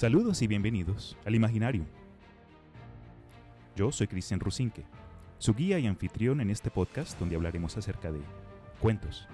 Saludos 0.00 0.40
y 0.40 0.46
bienvenidos 0.46 1.14
al 1.26 1.34
Imaginario. 1.34 1.84
Yo 3.76 3.92
soy 3.92 4.06
Cristian 4.06 4.40
Rusinque, 4.40 4.86
su 5.36 5.52
guía 5.52 5.78
y 5.78 5.86
anfitrión 5.86 6.40
en 6.40 6.48
este 6.48 6.70
podcast 6.70 7.18
donde 7.18 7.36
hablaremos 7.36 7.76
acerca 7.76 8.10
de 8.10 8.22
cuentos, 8.80 9.28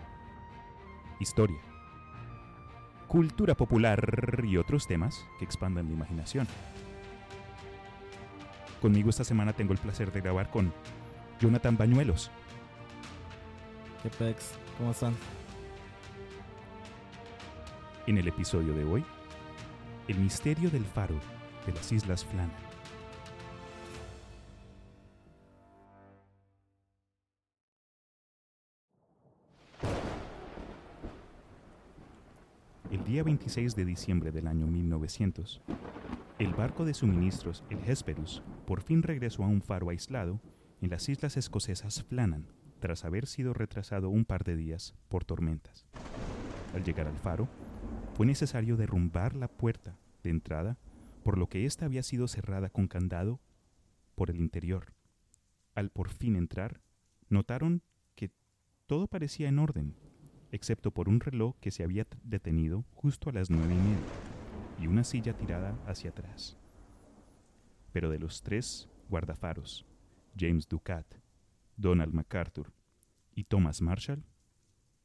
historia, 1.21 1.61
cultura 3.07 3.55
popular 3.55 4.43
y 4.45 4.57
otros 4.57 4.89
temas 4.89 5.25
que 5.39 5.45
expandan 5.45 5.87
la 5.87 5.93
imaginación. 5.93 6.49
Conmigo 8.83 9.11
esta 9.11 9.23
semana 9.23 9.53
tengo 9.53 9.73
el 9.73 9.79
placer 9.79 10.11
de 10.11 10.21
grabar 10.21 10.51
con 10.51 10.73
Jonathan 11.39 11.77
Bañuelos. 11.77 12.29
¿Qué 14.03 14.09
pex? 14.09 14.59
¿Cómo 14.79 14.91
están? 14.91 15.15
En 18.09 18.19
el 18.19 18.27
episodio 18.27 18.75
de 18.75 18.85
hoy, 18.85 19.05
el 20.09 20.19
misterio 20.19 20.71
del 20.71 20.85
faro 20.85 21.19
de 21.67 21.73
las 21.73 21.91
Islas 21.91 22.25
Flannan. 22.25 22.51
El 32.93 33.03
día 33.05 33.25
26 33.25 33.75
de 33.75 33.85
diciembre 33.85 34.31
del 34.31 34.47
año 34.47 34.69
1900, 34.69 35.61
el 36.39 36.55
barco 36.55 36.85
de 36.85 36.95
suministros, 36.95 37.65
el 37.69 37.79
Hesperus, 37.85 38.43
por 38.65 38.83
fin 38.83 39.03
regresó 39.03 39.43
a 39.43 39.49
un 39.49 39.61
faro 39.61 39.91
aislado 39.91 40.41
en 40.81 40.91
las 40.91 41.09
islas 41.09 41.37
escocesas 41.37 42.05
Flannan, 42.05 42.47
tras 42.79 43.05
haber 43.05 43.27
sido 43.27 43.55
retrasado 43.55 44.09
un 44.09 44.25
par 44.25 44.45
de 44.45 44.55
días 44.55 44.95
por 45.09 45.25
tormentas. 45.25 45.87
Al 46.75 46.85
llegar 46.85 47.09
al 47.09 47.17
faro, 47.17 47.49
fue 48.17 48.25
necesario 48.25 48.79
derrumbar 48.79 49.37
la 49.37 49.47
puerta 49.47 49.99
de 50.23 50.31
entrada, 50.31 50.79
por 51.23 51.37
lo 51.37 51.51
que 51.51 51.67
ésta 51.67 51.85
había 51.85 52.03
sido 52.03 52.29
cerrada 52.29 52.71
con 52.71 52.89
candado 52.89 53.41
por 54.15 54.31
el 54.31 54.41
interior. 54.41 54.95
Al 55.75 55.91
por 55.91 56.09
fin 56.09 56.35
entrar, 56.35 56.81
notaron 57.29 57.83
que 58.15 58.31
todo 58.87 59.07
parecía 59.07 59.51
en 59.51 59.59
orden, 59.59 59.95
excepto 60.51 60.93
por 60.93 61.11
un 61.11 61.21
reloj 61.21 61.57
que 61.61 61.71
se 61.71 61.85
había 61.85 62.07
detenido 62.23 62.87
justo 62.95 63.29
a 63.29 63.35
las 63.35 63.51
nueve 63.51 63.75
y 63.75 63.77
media 63.77 64.07
y 64.81 64.87
una 64.87 65.05
silla 65.05 65.37
tirada 65.37 65.77
hacia 65.87 66.09
atrás. 66.09 66.57
Pero 67.93 68.09
de 68.09 68.19
los 68.19 68.41
tres 68.41 68.89
guardafaros, 69.11 69.85
James 70.39 70.67
Ducat, 70.67 71.07
Donald 71.77 72.15
MacArthur 72.15 72.73
y 73.35 73.45
Thomas 73.45 73.83
Marshall, 73.83 74.25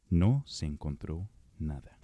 no 0.10 0.46
se 0.48 0.66
encontró 0.66 1.28
nada. 1.60 1.98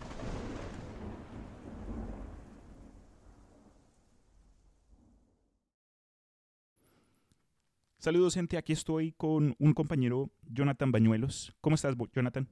Saludos 8.00 8.36
gente, 8.36 8.58
aquí 8.58 8.74
estoy 8.74 9.12
con 9.14 9.56
un 9.58 9.74
compañero, 9.74 10.30
Jonathan 10.44 10.92
Bañuelos. 10.92 11.56
¿Cómo 11.62 11.76
estás, 11.76 11.96
Jonathan? 12.14 12.48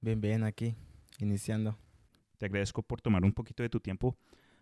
Bien, 0.00 0.20
bien, 0.20 0.42
aquí, 0.42 0.74
iniciando. 1.18 1.76
Te 2.38 2.46
agradezco 2.46 2.82
por 2.82 3.02
tomar 3.02 3.22
un 3.22 3.32
poquito 3.32 3.62
de 3.62 3.68
tu 3.68 3.78
tiempo 3.78 4.16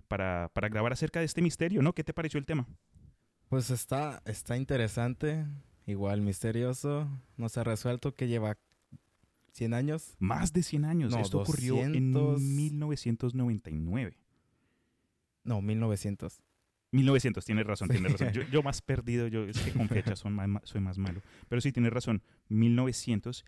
para, 0.08 0.50
para 0.52 0.69
grabar 0.69 0.92
acerca 0.92 1.20
de 1.20 1.27
este 1.27 1.41
misterio, 1.41 1.83
¿no? 1.83 1.92
¿Qué 1.92 2.02
te 2.02 2.12
pareció 2.12 2.38
el 2.38 2.47
tema? 2.47 2.66
Pues 3.48 3.70
está, 3.70 4.20
está 4.25 4.56
interesante, 4.56 5.47
igual 5.86 6.20
misterioso, 6.20 7.08
no 7.36 7.48
se 7.48 7.60
ha 7.60 7.64
resuelto, 7.64 8.12
que 8.16 8.27
lleva 8.27 8.58
100 9.53 9.72
años. 9.72 10.16
Más 10.19 10.53
de 10.53 10.64
100 10.64 10.84
años. 10.84 11.12
No, 11.12 11.20
Esto 11.20 11.41
ocurrió 11.41 11.77
200. 11.77 12.41
en 12.41 12.56
1999. 12.56 14.19
No, 15.44 15.62
1900. 15.62 16.42
1900, 16.92 17.44
tienes 17.44 17.67
razón, 17.67 17.89
tienes 17.89 18.12
razón. 18.12 18.33
Yo, 18.33 18.42
yo 18.50 18.62
más 18.62 18.81
perdido, 18.81 19.27
yo 19.28 19.44
es 19.44 19.58
que 19.61 19.72
con 19.72 19.89
fechas 20.17 20.25
más- 20.25 20.62
soy 20.64 20.81
más 20.81 20.99
malo. 20.99 21.21
Pero 21.49 21.60
sí, 21.60 21.72
tienes 21.72 21.93
razón, 21.93 22.22
1900 22.49 23.44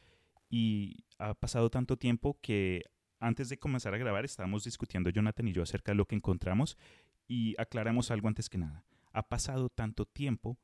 y 0.49 1.05
ha 1.19 1.35
pasado 1.35 1.71
tanto 1.71 1.97
tiempo 1.97 2.39
que 2.41 2.83
antes 3.19 3.49
de 3.49 3.59
comenzar 3.59 3.95
a 3.95 3.99
grabar 3.99 4.25
estábamos 4.25 4.65
discutiendo 4.65 5.11
Jonathan 5.11 5.49
y 5.49 5.53
yo 5.53 5.63
acerca 5.63 5.93
de 5.93 5.97
lo 5.97 6.07
que 6.07 6.17
encontramos 6.17 6.77
y 7.29 7.55
aclaramos 7.59 8.11
algo 8.11 8.29
antes 8.29 8.49
que 8.49 8.59
nada. 8.59 8.85
Ha 9.13 9.29
pasado 9.29 9.69
tanto 9.69 10.07
tiempo 10.07 10.59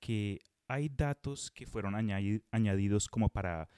que 0.00 0.40
hay 0.68 0.88
datos 0.88 1.50
que 1.50 1.66
fueron 1.66 1.94
añadi- 1.94 2.42
añadidos 2.50 3.08
como 3.08 3.28
para 3.28 3.68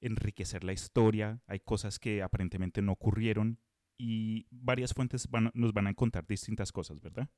enriquecer 0.00 0.64
la 0.64 0.72
historia, 0.72 1.40
hay 1.46 1.60
cosas 1.60 1.98
que 1.98 2.22
aparentemente 2.22 2.80
no 2.82 2.92
ocurrieron 2.92 3.58
y 3.98 4.46
varias 4.50 4.94
fuentes 4.94 5.28
van- 5.28 5.50
nos 5.54 5.72
van 5.74 5.86
a 5.88 5.94
contar 5.94 6.26
distintas 6.26 6.72
cosas, 6.72 7.00
¿verdad? 7.00 7.28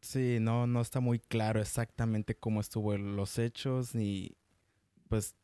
Sí, 0.00 0.38
no, 0.40 0.66
no 0.66 0.80
está 0.80 1.00
muy 1.00 1.18
claro 1.18 1.60
exactamente 1.60 2.36
cómo 2.36 2.60
estuvo 2.60 2.96
los 2.96 3.38
hechos, 3.38 3.94
ni 3.94 4.30
pues 5.08 5.34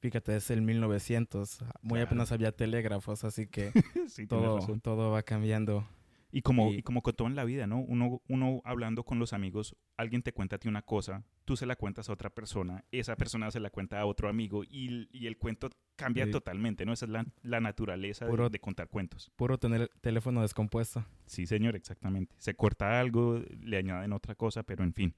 fíjate, 0.00 0.36
es 0.36 0.50
el 0.50 0.62
1900, 0.62 1.58
muy 1.82 1.98
Claro. 1.98 2.06
apenas 2.06 2.32
había 2.32 2.52
telégrafos, 2.52 3.24
así 3.24 3.46
que 3.46 3.72
sí, 4.08 4.26
todo, 4.26 4.58
todo 4.82 5.10
va 5.10 5.22
cambiando. 5.22 5.86
Y 6.30 6.42
como, 6.42 6.70
Y- 6.72 6.76
y 6.76 6.82
como 6.82 7.02
con 7.02 7.14
todo 7.14 7.28
en 7.28 7.36
la 7.36 7.44
vida, 7.44 7.66
¿no? 7.66 7.78
Uno, 7.80 8.20
uno 8.28 8.60
hablando 8.64 9.02
con 9.04 9.18
los 9.18 9.32
amigos, 9.32 9.74
alguien 9.98 10.22
te 10.22 10.32
cuenta 10.32 10.56
a 10.56 10.58
ti 10.58 10.68
una 10.68 10.80
cosa, 10.82 11.24
tú 11.44 11.56
se 11.56 11.66
la 11.66 11.76
cuentas 11.76 12.08
a 12.08 12.12
otra 12.14 12.30
persona, 12.30 12.84
esa 12.92 13.16
persona 13.16 13.50
se 13.50 13.60
la 13.60 13.68
cuenta 13.68 14.00
a 14.00 14.06
otro 14.06 14.28
amigo 14.30 14.62
y, 14.64 14.88
el- 14.88 15.08
y 15.12 15.26
el 15.26 15.36
cuento 15.36 15.68
cambia 15.96 16.24
Sí. 16.24 16.30
totalmente, 16.30 16.86
¿no? 16.86 16.92
Esa 16.94 17.04
es 17.04 17.10
la, 17.10 17.26
la 17.42 17.60
naturaleza 17.60 18.24
de- 18.24 18.30
Puro- 18.30 18.48
de, 18.48 18.58
contar 18.60 18.88
cuentos. 18.88 19.30
Puro 19.36 19.58
tener 19.58 19.82
el 19.82 19.90
teléfono 20.00 20.40
descompuesto. 20.40 21.04
Sí, 21.26 21.46
señor, 21.46 21.76
exactamente. 21.76 22.34
Se 22.38 22.54
corta 22.54 22.98
algo, 23.00 23.42
le 23.60 23.76
añaden 23.76 24.12
otra 24.14 24.34
cosa, 24.34 24.62
pero 24.62 24.84
en 24.84 24.94
fin. 24.94 25.14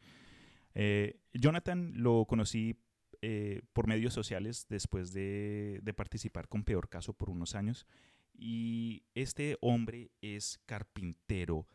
Eh, 0.75 1.21
Jonathan 1.35 1.93
lo 1.97 2.25
conocí 2.27 2.77
eh, 3.23 3.61
por 3.75 3.87
medios 3.87 4.15
sociales 4.15 4.67
después 4.71 5.13
de, 5.13 5.81
de 5.83 5.93
participar 5.95 6.49
con 6.49 6.65
Peor 6.65 6.89
Caso 6.89 7.13
por 7.13 7.29
unos 7.29 7.55
años. 7.55 7.87
Y 8.35 9.03
este 9.15 9.59
hombre 9.61 10.11
es 10.23 10.59
carpintero, 10.65 11.67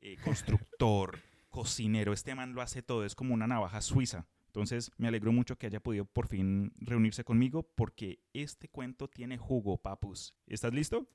eh, 0.00 0.16
constructor, 0.78 1.18
cocinero. 1.54 2.12
Este 2.12 2.34
man 2.34 2.52
lo 2.52 2.62
hace 2.62 2.82
todo, 2.82 3.04
es 3.04 3.14
como 3.14 3.32
una 3.32 3.46
navaja 3.46 3.80
suiza. 3.80 4.26
Entonces 4.46 4.90
me 4.98 5.06
alegró 5.06 5.32
mucho 5.32 5.56
que 5.56 5.68
haya 5.68 5.78
podido 5.78 6.04
por 6.04 6.26
fin 6.26 6.72
reunirse 6.78 7.22
conmigo 7.22 7.62
porque 7.62 8.18
este 8.32 8.68
cuento 8.68 9.06
tiene 9.06 9.38
jugo, 9.38 9.78
papus. 9.78 10.34
¿Estás 10.48 10.74
listo? 10.74 11.06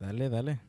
Dale, 0.00 0.28
dale. 0.30 0.60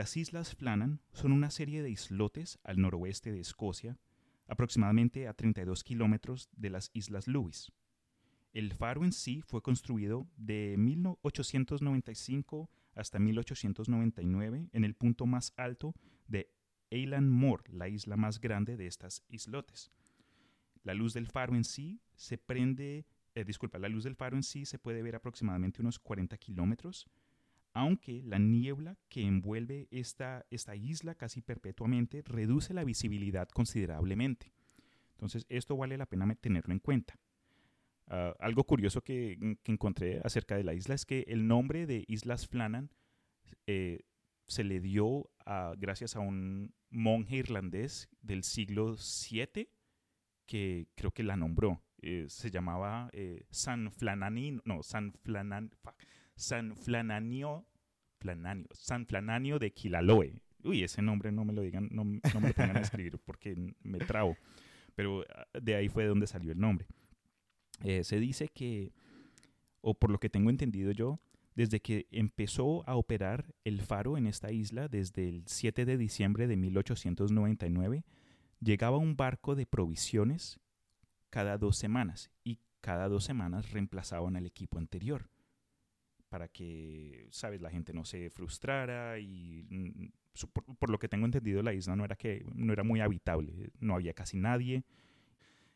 Las 0.00 0.16
Islas 0.16 0.56
Flannan 0.56 1.02
son 1.12 1.30
una 1.30 1.50
serie 1.50 1.82
de 1.82 1.90
islotes 1.90 2.58
al 2.64 2.80
noroeste 2.80 3.32
de 3.32 3.40
Escocia, 3.40 3.98
aproximadamente 4.48 5.28
a 5.28 5.34
32 5.34 5.84
kilómetros 5.84 6.48
de 6.56 6.70
las 6.70 6.90
Islas 6.94 7.28
Lewis. 7.28 7.70
El 8.54 8.72
faro 8.72 9.04
en 9.04 9.12
sí 9.12 9.42
fue 9.42 9.60
construido 9.60 10.26
de 10.38 10.76
1895 10.78 12.70
hasta 12.94 13.18
1899 13.18 14.70
en 14.72 14.84
el 14.84 14.94
punto 14.94 15.26
más 15.26 15.52
alto 15.58 15.92
de 16.26 16.50
Eilean 16.88 17.28
Moor, 17.28 17.62
la 17.68 17.90
isla 17.90 18.16
más 18.16 18.40
grande 18.40 18.78
de 18.78 18.86
estas 18.86 19.22
islotes. 19.28 19.92
La 20.82 20.94
luz 20.94 21.12
del 21.12 21.26
faro 21.26 21.54
en 21.54 21.64
sí 21.64 22.00
se 22.14 22.38
prende, 22.38 23.04
eh, 23.34 23.44
disculpa, 23.44 23.78
la 23.78 23.90
luz 23.90 24.04
del 24.04 24.16
faro 24.16 24.38
en 24.38 24.44
sí 24.44 24.64
se 24.64 24.78
puede 24.78 25.02
ver 25.02 25.16
aproximadamente 25.16 25.82
unos 25.82 25.98
40 25.98 26.38
kilómetros 26.38 27.06
aunque 27.72 28.22
la 28.22 28.38
niebla 28.38 28.96
que 29.08 29.22
envuelve 29.22 29.88
esta, 29.90 30.46
esta 30.50 30.74
isla 30.76 31.14
casi 31.14 31.40
perpetuamente 31.40 32.22
reduce 32.22 32.74
la 32.74 32.84
visibilidad 32.84 33.48
considerablemente. 33.48 34.52
Entonces, 35.12 35.46
esto 35.48 35.76
vale 35.76 35.96
la 35.98 36.06
pena 36.06 36.34
tenerlo 36.34 36.72
en 36.72 36.80
cuenta. 36.80 37.18
Ah, 38.06 38.34
algo 38.40 38.64
curioso 38.64 39.02
que, 39.02 39.58
que 39.62 39.72
encontré 39.72 40.20
acerca 40.24 40.56
de 40.56 40.64
la 40.64 40.74
isla 40.74 40.94
es 40.94 41.06
que 41.06 41.24
el 41.28 41.46
nombre 41.46 41.86
de 41.86 42.04
Islas 42.08 42.48
Flannan 42.48 42.90
eh, 43.66 44.00
se 44.46 44.64
le 44.64 44.80
dio 44.80 45.30
gracias 45.78 46.16
a 46.16 46.20
un 46.20 46.74
monje 46.90 47.36
irlandés 47.36 48.08
del 48.20 48.44
siglo 48.44 48.96
VII 48.96 49.68
que 50.46 50.88
creo 50.96 51.12
que 51.12 51.22
la 51.22 51.36
nombró. 51.36 51.82
Eh, 52.02 52.26
se 52.28 52.50
llamaba 52.50 53.10
eh, 53.12 53.44
San 53.50 53.92
Flanani, 53.92 54.58
no, 54.64 54.82
San 54.82 55.12
Flanan, 55.12 55.70
San 56.40 56.74
Flananio, 56.74 57.66
Flananio, 58.18 58.66
San 58.72 59.06
Flananio 59.06 59.58
de 59.58 59.72
Quilaloe. 59.72 60.40
Uy, 60.64 60.82
ese 60.82 61.02
nombre 61.02 61.30
no 61.30 61.44
me 61.44 61.52
lo 61.52 61.60
digan, 61.60 61.88
no, 61.92 62.04
no 62.04 62.40
me 62.40 62.48
lo 62.48 62.54
pongan 62.54 62.78
a 62.78 62.80
escribir 62.80 63.18
porque 63.24 63.54
me 63.82 63.98
trabo. 63.98 64.36
Pero 64.94 65.24
ah, 65.34 65.46
de 65.60 65.74
ahí 65.74 65.88
fue 65.88 66.06
donde 66.06 66.26
salió 66.26 66.52
el 66.52 66.58
nombre. 66.58 66.86
Eh, 67.84 68.04
se 68.04 68.18
dice 68.18 68.48
que, 68.48 68.92
o 69.82 69.94
por 69.94 70.10
lo 70.10 70.18
que 70.18 70.30
tengo 70.30 70.48
entendido 70.48 70.92
yo, 70.92 71.20
desde 71.54 71.80
que 71.80 72.06
empezó 72.10 72.88
a 72.88 72.96
operar 72.96 73.54
el 73.64 73.82
faro 73.82 74.16
en 74.16 74.26
esta 74.26 74.50
isla 74.50 74.88
desde 74.88 75.28
el 75.28 75.44
7 75.46 75.84
de 75.84 75.98
diciembre 75.98 76.46
de 76.46 76.56
1899, 76.56 78.04
llegaba 78.60 78.96
un 78.96 79.14
barco 79.14 79.54
de 79.54 79.66
provisiones 79.66 80.58
cada 81.28 81.58
dos 81.58 81.76
semanas 81.76 82.30
y 82.44 82.60
cada 82.80 83.08
dos 83.08 83.24
semanas 83.24 83.72
reemplazaban 83.72 84.36
al 84.36 84.46
equipo 84.46 84.78
anterior 84.78 85.28
para 86.30 86.48
que, 86.48 87.26
sabes, 87.30 87.60
la 87.60 87.70
gente 87.70 87.92
no 87.92 88.06
se 88.06 88.30
frustrara 88.30 89.18
y 89.18 89.66
mm, 89.68 90.06
por, 90.52 90.64
por, 90.78 90.88
lo 90.88 90.98
que 90.98 91.08
tengo 91.08 91.26
entendido 91.26 91.62
la 91.62 91.74
isla 91.74 91.96
no 91.96 92.04
era 92.06 92.16
que 92.16 92.46
no 92.54 92.72
era 92.72 92.84
muy 92.84 93.00
habitable, 93.00 93.70
no 93.80 93.94
había 93.94 94.14
casi 94.14 94.38
nadie 94.38 94.84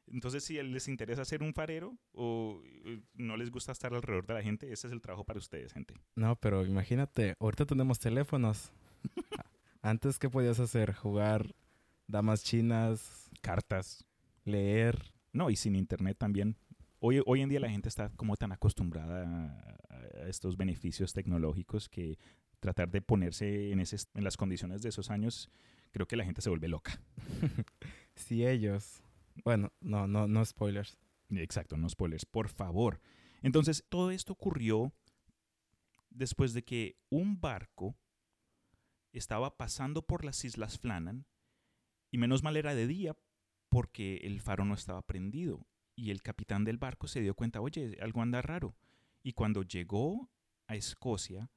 entonces, 0.08 0.44
si 0.44 0.62
les 0.62 0.88
interesa 0.88 1.24
ser 1.24 1.42
un 1.42 1.54
farero 1.54 1.96
o 2.12 2.60
eh, 2.84 3.00
no 3.14 3.36
les 3.36 3.50
gusta 3.50 3.72
estar 3.72 3.94
alrededor 3.94 4.26
de 4.26 4.34
la 4.34 4.42
gente, 4.42 4.70
ese 4.72 4.86
es 4.86 4.92
el 4.92 5.00
trabajo 5.00 5.24
para 5.24 5.38
ustedes, 5.38 5.72
gente. 5.72 5.94
No, 6.14 6.36
pero 6.36 6.64
imagínate, 6.64 7.36
ahorita 7.40 7.64
tenemos 7.64 7.98
teléfonos. 7.98 8.72
Antes, 9.82 10.18
¿qué 10.18 10.28
podías 10.28 10.60
hacer? 10.60 10.94
Jugar 10.94 11.54
damas 12.06 12.44
chinas, 12.44 13.30
cartas, 13.40 14.04
leer. 14.44 15.12
No, 15.32 15.50
y 15.50 15.56
sin 15.56 15.74
internet 15.74 16.16
también. 16.18 16.56
Hoy, 17.00 17.22
hoy 17.26 17.40
en 17.40 17.48
día 17.48 17.60
la 17.60 17.70
gente 17.70 17.88
está 17.88 18.10
como 18.10 18.36
tan 18.36 18.52
acostumbrada 18.52 19.78
estos 20.29 20.56
beneficios 20.56 21.12
tecnológicos 21.12 21.88
que 21.88 22.19
tratar 22.61 22.91
de 22.91 23.03
ponerse 23.03 23.71
en, 23.71 23.81
ese, 23.81 23.97
en 24.15 24.25
las 24.25 24.37
condiciones 24.37 24.82
de 24.82 24.88
esos 24.88 25.11
años, 25.11 25.50
creo 25.93 26.06
que 26.06 26.17
la 26.17 26.25
gente 26.25 26.41
se 26.41 26.49
vuelve 26.49 26.69
loca. 26.69 27.00
si 28.15 28.47
ellos 28.47 29.05
bueno, 29.43 29.73
no, 29.81 30.06
no, 30.06 30.29
no 30.29 30.44
spoilers. 30.44 30.99
Exacto, 31.31 31.76
no 31.76 31.88
spoilers, 31.88 32.25
por 32.26 32.49
favor. 32.49 33.00
Entonces, 33.43 33.85
todo 33.88 34.11
esto 34.11 34.35
ocurrió 34.35 34.93
después 36.11 36.53
de 36.53 36.62
que 36.62 36.97
un 37.11 37.41
barco 37.41 37.97
estaba 39.12 39.56
pasando 39.56 40.06
por 40.06 40.25
las 40.25 40.44
Islas 40.44 40.79
Flannan 40.79 41.26
y 42.11 42.19
menos 42.19 42.43
mal 42.43 42.56
era 42.56 42.75
de 42.75 42.87
día 42.87 43.17
porque 43.69 44.19
el 44.19 44.41
faro 44.41 44.65
no 44.65 44.75
estaba 44.75 45.03
prendido 45.03 45.67
y 45.97 46.11
el 46.11 46.23
capitán 46.23 46.65
del 46.65 46.79
barco 46.79 47.09
se 47.09 47.21
dio 47.21 47.35
cuenta, 47.35 47.61
oye, 47.61 47.99
algo 48.00 48.23
anda 48.23 48.43
raro. 48.43 48.76
Y 49.25 49.32
cuando 49.32 49.65
llegó 49.65 50.31
a 50.69 50.76
Escocia, 50.76 51.50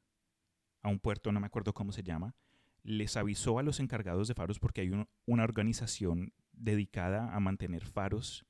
a 0.82 0.90
un 0.90 0.98
puerto, 0.98 1.32
no 1.32 1.40
me 1.40 1.46
acuerdo 1.46 1.74
cómo 1.74 1.92
se 1.92 2.02
llama, 2.02 2.34
les 2.82 3.16
avisó 3.18 3.60
a 3.60 3.64
los 3.64 3.80
encargados 3.80 4.28
de 4.28 4.34
faros 4.34 4.58
porque 4.58 4.82
hay 4.82 4.92
una 5.26 5.44
organización 5.44 6.34
dedicada 6.54 7.36
a 7.36 7.40
mantener 7.40 7.86
faros 7.86 8.48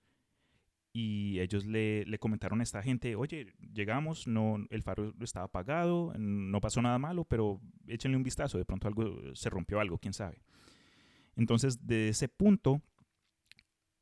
y 1.00 1.40
ellos 1.42 1.66
le, 1.68 2.06
comentaron 2.20 2.60
a 2.60 2.64
esta 2.64 2.82
gente, 2.82 3.16
oye, 3.16 3.54
llegamos, 3.72 4.26
no, 4.26 4.66
el 4.72 4.82
faro 4.82 5.14
estaba 5.22 5.46
apagado, 5.46 6.12
no 6.18 6.60
pasó 6.60 6.82
nada 6.82 6.98
malo, 6.98 7.24
pero 7.24 7.62
échenle 7.86 8.18
un 8.18 8.24
vistazo, 8.24 8.58
de 8.58 8.66
pronto 8.66 8.88
algo 8.88 9.36
se 9.36 9.52
rompió 9.52 9.80
algo, 9.80 10.00
quién 10.00 10.14
sabe. 10.14 10.42
Entonces, 11.36 11.86
de 11.86 12.10
ese 12.10 12.30
punto, 12.30 12.82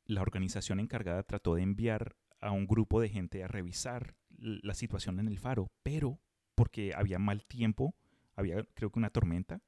la 0.06 0.22
organización 0.22 0.80
encargada 0.80 1.22
trató 1.22 1.54
de 1.54 1.64
enviar 1.64 2.16
a 2.40 2.50
un 2.50 2.66
grupo 2.66 2.98
de 2.98 3.10
gente 3.10 3.44
a 3.44 3.48
revisar 3.48 4.14
la 4.38 4.74
situación 4.74 5.18
en 5.20 5.28
el 5.28 5.38
faro, 5.38 5.70
pero 5.82 6.20
porque 6.54 6.92
había 6.94 7.18
mal 7.18 7.44
tiempo, 7.44 7.94
había 8.34 8.64
creo 8.74 8.90
que 8.90 8.98
una 8.98 9.10
tormenta, 9.10 9.62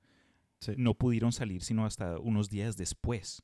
no 0.77 0.95
pudieron 0.95 1.33
salir 1.33 1.63
sino 1.63 1.87
hasta 1.87 2.19
unos 2.19 2.51
días 2.51 2.77
después. 2.77 3.43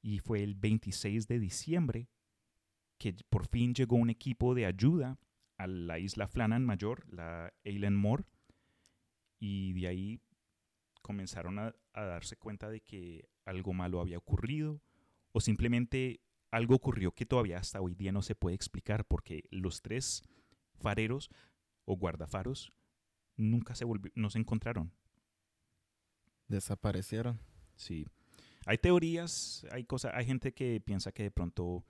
Y 0.00 0.20
fue 0.20 0.42
el 0.42 0.54
26 0.54 1.26
de 1.26 1.38
diciembre 1.38 2.08
que 2.98 3.14
por 3.28 3.46
fin 3.46 3.74
llegó 3.74 3.96
un 3.96 4.10
equipo 4.10 4.54
de 4.54 4.66
ayuda 4.66 5.18
a 5.56 5.66
la 5.66 5.98
isla 5.98 6.28
Flannan 6.28 6.64
Mayor, 6.64 7.04
la 7.12 7.52
Eileen 7.64 7.96
Moore, 7.96 8.24
y 9.40 9.72
de 9.72 9.88
ahí 9.88 10.20
comenzaron 11.02 11.58
a, 11.58 11.74
darse 11.94 12.36
cuenta 12.36 12.68
de 12.68 12.80
que 12.80 13.28
algo 13.44 13.72
malo 13.72 14.00
había 14.00 14.18
ocurrido 14.18 14.80
o 15.32 15.40
simplemente 15.40 16.20
algo 16.50 16.76
ocurrió 16.76 17.12
que 17.12 17.26
todavía 17.26 17.58
hasta 17.58 17.80
hoy 17.80 17.94
día 17.94 18.12
no 18.12 18.22
se 18.22 18.34
puede 18.34 18.54
explicar 18.54 19.04
porque 19.04 19.44
los 19.50 19.82
tres 19.82 20.22
fareros 20.78 21.30
o 21.84 21.96
guardafaros 21.96 22.72
nunca 23.38 23.74
se, 23.74 23.86
no 24.14 24.30
se 24.30 24.38
encontraron. 24.38 24.92
Desaparecieron. 26.48 27.40
Sí. 27.76 28.06
Hay 28.66 28.78
teorías, 28.78 29.66
hay 29.70 29.84
cosas, 29.84 30.12
hay 30.14 30.26
gente 30.26 30.52
que 30.52 30.80
piensa 30.80 31.12
que 31.12 31.22
de 31.22 31.30
pronto, 31.30 31.86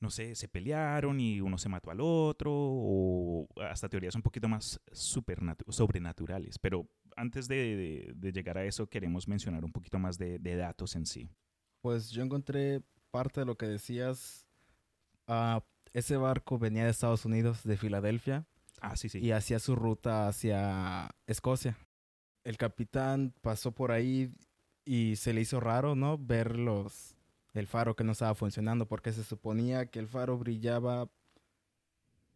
no 0.00 0.10
sé, 0.10 0.34
se 0.34 0.48
pelearon 0.48 1.20
y 1.20 1.40
uno 1.40 1.58
se 1.58 1.68
mató 1.68 1.90
al 1.90 2.00
otro, 2.00 2.50
o 2.54 3.46
hasta 3.60 3.88
teorías 3.88 4.14
un 4.14 4.22
poquito 4.22 4.48
más 4.48 4.80
sobrenaturales. 4.92 6.58
Pero 6.58 6.88
antes 7.16 7.48
de, 7.48 8.14
llegar 8.32 8.56
a 8.56 8.64
eso, 8.64 8.88
queremos 8.88 9.28
mencionar 9.28 9.64
un 9.64 9.72
poquito 9.72 9.98
más 9.98 10.16
de, 10.16 10.38
datos 10.38 10.96
en 10.96 11.04
sí. 11.04 11.28
Pues 11.82 12.10
yo 12.10 12.22
encontré 12.22 12.80
parte 13.10 13.40
de 13.40 13.46
lo 13.46 13.56
que 13.56 13.66
decías. 13.66 14.46
Uh, 15.28 15.60
ese 15.96 16.18
barco 16.18 16.58
venía 16.58 16.84
de 16.84 16.90
Estados 16.90 17.24
Unidos, 17.24 17.64
de 17.64 17.78
Filadelfia. 17.78 18.44
Ah, 18.82 18.96
sí, 18.96 19.08
sí. 19.08 19.18
Y 19.18 19.32
hacía 19.32 19.58
su 19.58 19.74
ruta 19.74 20.28
hacia 20.28 21.08
Escocia. 21.26 21.78
El 22.44 22.58
capitán 22.58 23.32
pasó 23.40 23.72
por 23.72 23.92
ahí 23.92 24.30
y 24.84 25.16
se 25.16 25.32
le 25.32 25.40
hizo 25.40 25.58
raro, 25.58 25.94
¿no? 25.94 26.18
Ver 26.18 26.58
los, 26.58 27.16
el 27.54 27.66
faro 27.66 27.96
que 27.96 28.04
no 28.04 28.12
estaba 28.12 28.34
funcionando 28.34 28.86
porque 28.86 29.10
se 29.14 29.24
suponía 29.24 29.86
que 29.86 29.98
el 29.98 30.06
faro 30.06 30.36
brillaba, 30.36 31.08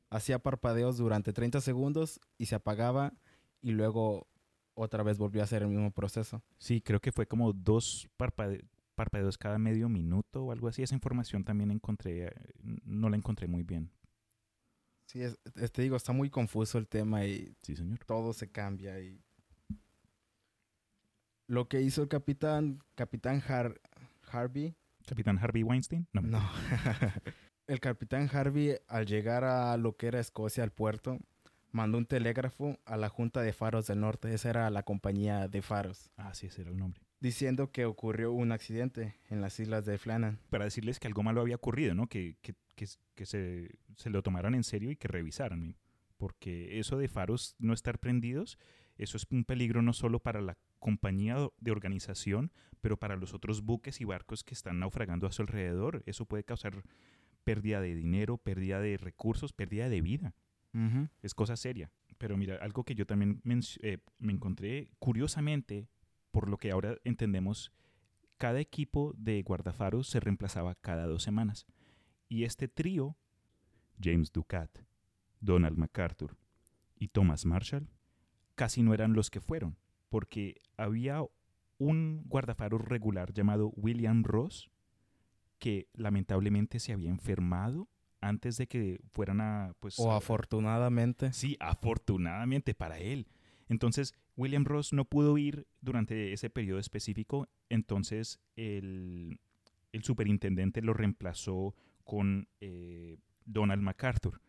hacía 0.09 0.39
parpadeos 0.39 0.97
durante 0.97 1.35
30 1.35 1.61
segundos 1.61 2.19
y 2.39 2.47
se 2.47 2.55
apagaba 2.55 3.13
y 3.61 3.73
luego 3.73 4.27
otra 4.73 5.03
vez 5.03 5.19
volvió 5.19 5.43
a 5.43 5.45
hacer 5.45 5.61
el 5.61 5.69
mismo 5.69 5.91
proceso. 5.91 6.43
Sí, 6.57 6.81
creo 6.81 7.01
que 7.01 7.13
fue 7.13 7.27
como 7.27 7.53
dos 7.53 8.09
parpadeos 8.17 8.80
cada 9.39 9.59
medio 9.59 9.89
minuto 9.89 10.45
o 10.45 10.53
algo 10.53 10.69
así. 10.69 10.83
Esa 10.83 10.95
información 10.95 11.45
también 11.45 11.71
encontré, 11.71 12.33
no 12.85 13.09
la 13.09 13.17
encontré 13.17 13.47
muy 13.47 13.63
bien. 13.63 13.91
Sí, 15.07 15.21
te 15.73 15.83
digo, 15.83 15.97
está 15.97 16.13
muy 16.13 16.31
confuso 16.31 16.79
el 16.79 16.87
tema 16.87 17.25
y 17.25 17.57
sí, 17.63 17.75
señor. 17.75 17.99
todo 18.07 18.33
se 18.33 18.51
cambia 18.51 19.01
y 19.01 19.21
lo 21.51 21.67
que 21.67 21.83
hizo 21.83 22.03
el 22.03 22.09
capitán, 22.09 22.79
capitán 22.95 23.43
Harvey. 24.31 24.77
¿Capitán 25.05 25.37
Harvey 25.37 25.65
Weinstein? 25.65 26.07
No. 26.13 26.21
no. 26.21 26.39
el 27.67 27.81
capitán 27.81 28.31
Harvey, 28.33 28.77
al 28.87 29.07
llegar 29.07 29.43
a 29.43 29.77
lo 29.77 29.97
que 29.97 30.07
era 30.07 30.21
Escocia, 30.21 30.63
al 30.63 30.71
puerto, 30.71 31.19
mandó 31.73 31.99
un 31.99 32.07
telégrafo 32.07 32.79
a 32.85 32.97
la 32.97 33.09
Junta 33.09 33.43
de 33.43 33.53
Faros 33.53 33.89
del 33.89 33.99
Norte. 33.99 34.33
Esa 34.33 34.51
era 34.51 34.71
la 34.71 34.85
compañía 34.85 35.49
de 35.49 35.61
faros. 35.61 36.13
Ah, 36.17 36.35
sí, 36.35 36.47
ese 36.47 36.61
era 36.61 36.71
el 36.71 36.77
nombre. 36.77 37.03
Diciendo 37.21 37.71
que 37.71 37.85
ocurrió 37.85 38.33
un 38.33 38.51
accidente 38.51 39.17
en 39.29 39.41
las 39.41 39.61
islas 39.61 39.85
de 39.85 39.99
Flannan. 39.99 40.39
Para 40.49 40.65
decirles 40.65 40.99
que 40.99 41.07
algo 41.07 41.23
malo 41.23 41.41
había 41.41 41.57
ocurrido, 41.57 41.95
¿no? 41.95 42.07
Que, 42.09 42.37
que, 42.41 42.55
que, 42.75 43.27
se, 43.27 43.79
se, 43.97 44.11
lo 44.11 44.23
tomaran 44.23 44.55
en 44.55 44.65
serio 44.65 44.91
y 44.91 44.97
que 44.97 45.09
revisaran. 45.09 45.77
Porque 46.17 46.79
eso 46.79 46.97
de 46.97 47.09
faros 47.09 47.57
no 47.59 47.75
estar 47.75 47.99
prendidos, 47.99 48.59
eso 48.97 49.17
es 49.17 49.27
un 49.31 49.45
peligro 49.45 49.83
no 49.83 49.93
solo 49.93 50.21
para 50.21 50.41
la 50.41 50.57
compañía 50.79 51.37
de 51.59 51.71
organización, 51.71 52.53
pero 52.81 52.99
para 52.99 53.17
los 53.17 53.35
otros 53.35 53.63
buques 53.63 54.01
y 54.01 54.05
barcos 54.05 54.43
que 54.43 54.55
están 54.55 54.81
naufragando 54.81 55.27
a 55.27 55.33
su 55.33 55.43
alrededor, 55.43 56.03
eso 56.07 56.27
puede 56.27 56.45
causar 56.45 56.83
pérdida 57.45 57.81
de 57.81 57.95
dinero, 57.95 58.39
pérdida 58.39 58.81
de 58.81 58.97
recursos, 58.97 59.53
pérdida 59.53 59.89
de 59.89 60.01
vida. 60.01 60.35
Es 61.23 61.35
cosa 61.35 61.57
seria. 61.57 61.91
Pero 62.19 62.37
mira, 62.37 62.57
algo 62.57 62.85
que 62.85 62.95
yo 62.95 63.07
también 63.07 63.41
eh, 63.83 63.99
me 64.19 64.33
encontré, 64.33 64.91
curiosamente, 64.99 65.89
por 66.31 66.49
lo 66.49 66.57
que 66.57 66.71
ahora 66.71 66.97
entendemos, 67.05 67.73
cada 68.39 68.61
equipo 68.61 69.15
de 69.17 69.43
guardafaros 69.43 70.09
se 70.09 70.21
reemplazaba 70.21 70.75
cada 70.75 71.07
dos 71.07 71.23
semanas. 71.23 71.67
Y 72.29 72.45
este 72.45 72.69
trío, 72.69 73.17
James 74.03 74.33
Ducat, 74.33 74.71
Donald 75.41 75.77
MacArthur 75.77 76.37
y 76.97 77.09
Thomas 77.09 77.45
Marshall, 77.45 77.89
casi 78.55 78.83
no 78.83 78.95
eran 78.95 79.15
los 79.15 79.31
que 79.31 79.41
fueron 79.41 79.77
porque 80.11 80.61
había 80.77 81.23
un 81.79 82.25
guardafaro 82.27 82.77
regular 82.77 83.33
llamado 83.33 83.73
William 83.77 84.23
Ross 84.23 84.71
que 85.59 85.89
lamentablemente 85.95 86.79
se 86.79 86.93
había 86.93 87.09
enfermado 87.09 87.89
antes 88.21 88.59
de 88.59 88.67
que 88.67 89.01
fueran 89.13 89.41
a 89.41 89.73
pues 89.81 89.99
o 89.99 90.13
afortunadamente 90.13 91.33
sí 91.33 91.57
afortunadamente 91.59 92.75
para 92.75 92.99
él 92.99 93.29
entonces 93.69 94.15
William 94.41 94.65
Ross 94.65 94.93
no 94.93 95.05
pudo 95.05 95.37
ir 95.39 95.67
durante 95.81 96.33
ese 96.33 96.51
periodo 96.51 96.79
específico 96.79 97.49
entonces 97.69 98.41
el, 98.57 99.39
el 99.93 100.05
superintendente 100.05 100.83
lo 100.83 100.95
reemplazó 100.95 101.75
con 102.05 102.49
eh, 102.61 103.19
Donald 103.45 103.83
MacArthur 103.83 104.41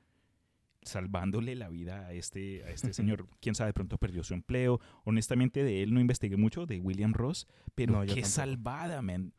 salvándole 0.84 1.56
la 1.56 1.70
vida 1.70 2.08
a 2.08 2.14
este, 2.14 2.64
a 2.64 2.72
este 2.72 2.92
señor. 2.94 3.28
Quién 3.40 3.54
sabe, 3.54 3.70
de 3.70 3.74
pronto 3.74 4.00
perdió 4.00 4.24
su 4.24 4.34
empleo. 4.34 4.80
Honestamente, 5.04 5.64
de 5.64 5.84
él 5.84 5.94
no 5.94 6.00
investigué 6.00 6.38
mucho, 6.38 6.66
de 6.66 6.80
William 6.80 7.14
Ross, 7.14 7.48
pero 7.76 8.04
qué 8.12 8.24
salvada, 8.24 9.02
man. 9.04 9.32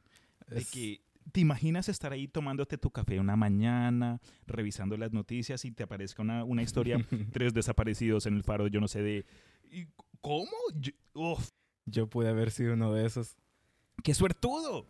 De 0.47 0.64
que 0.64 1.02
¿Te 1.30 1.40
imaginas 1.40 1.88
estar 1.88 2.12
ahí 2.12 2.26
tomándote 2.26 2.78
tu 2.78 2.90
café 2.90 3.21
una 3.21 3.37
mañana, 3.37 4.21
revisando 4.47 4.97
las 4.97 5.12
noticias 5.12 5.64
y 5.64 5.71
te 5.71 5.85
aparezca 5.85 6.21
una, 6.21 6.42
una 6.42 6.62
historia, 6.62 6.99
tres 7.32 7.54
desaparecidos 7.54 8.26
en 8.26 8.35
el 8.35 8.42
faro, 8.42 8.66
yo 8.66 8.80
no 8.80 8.88
sé 8.88 9.02
de... 9.02 9.25
¿y 10.23 10.29
¿Cómo? 10.29 10.50
Yo- 10.75 10.93
uf, 11.14 11.49
Yo 11.87 12.07
pude 12.09 12.29
haber 12.29 12.50
sido 12.50 12.75
uno 12.75 12.93
de 12.93 13.07
esos. 13.07 13.37
¡Qué 14.05 14.14
suertudo! 14.14 14.87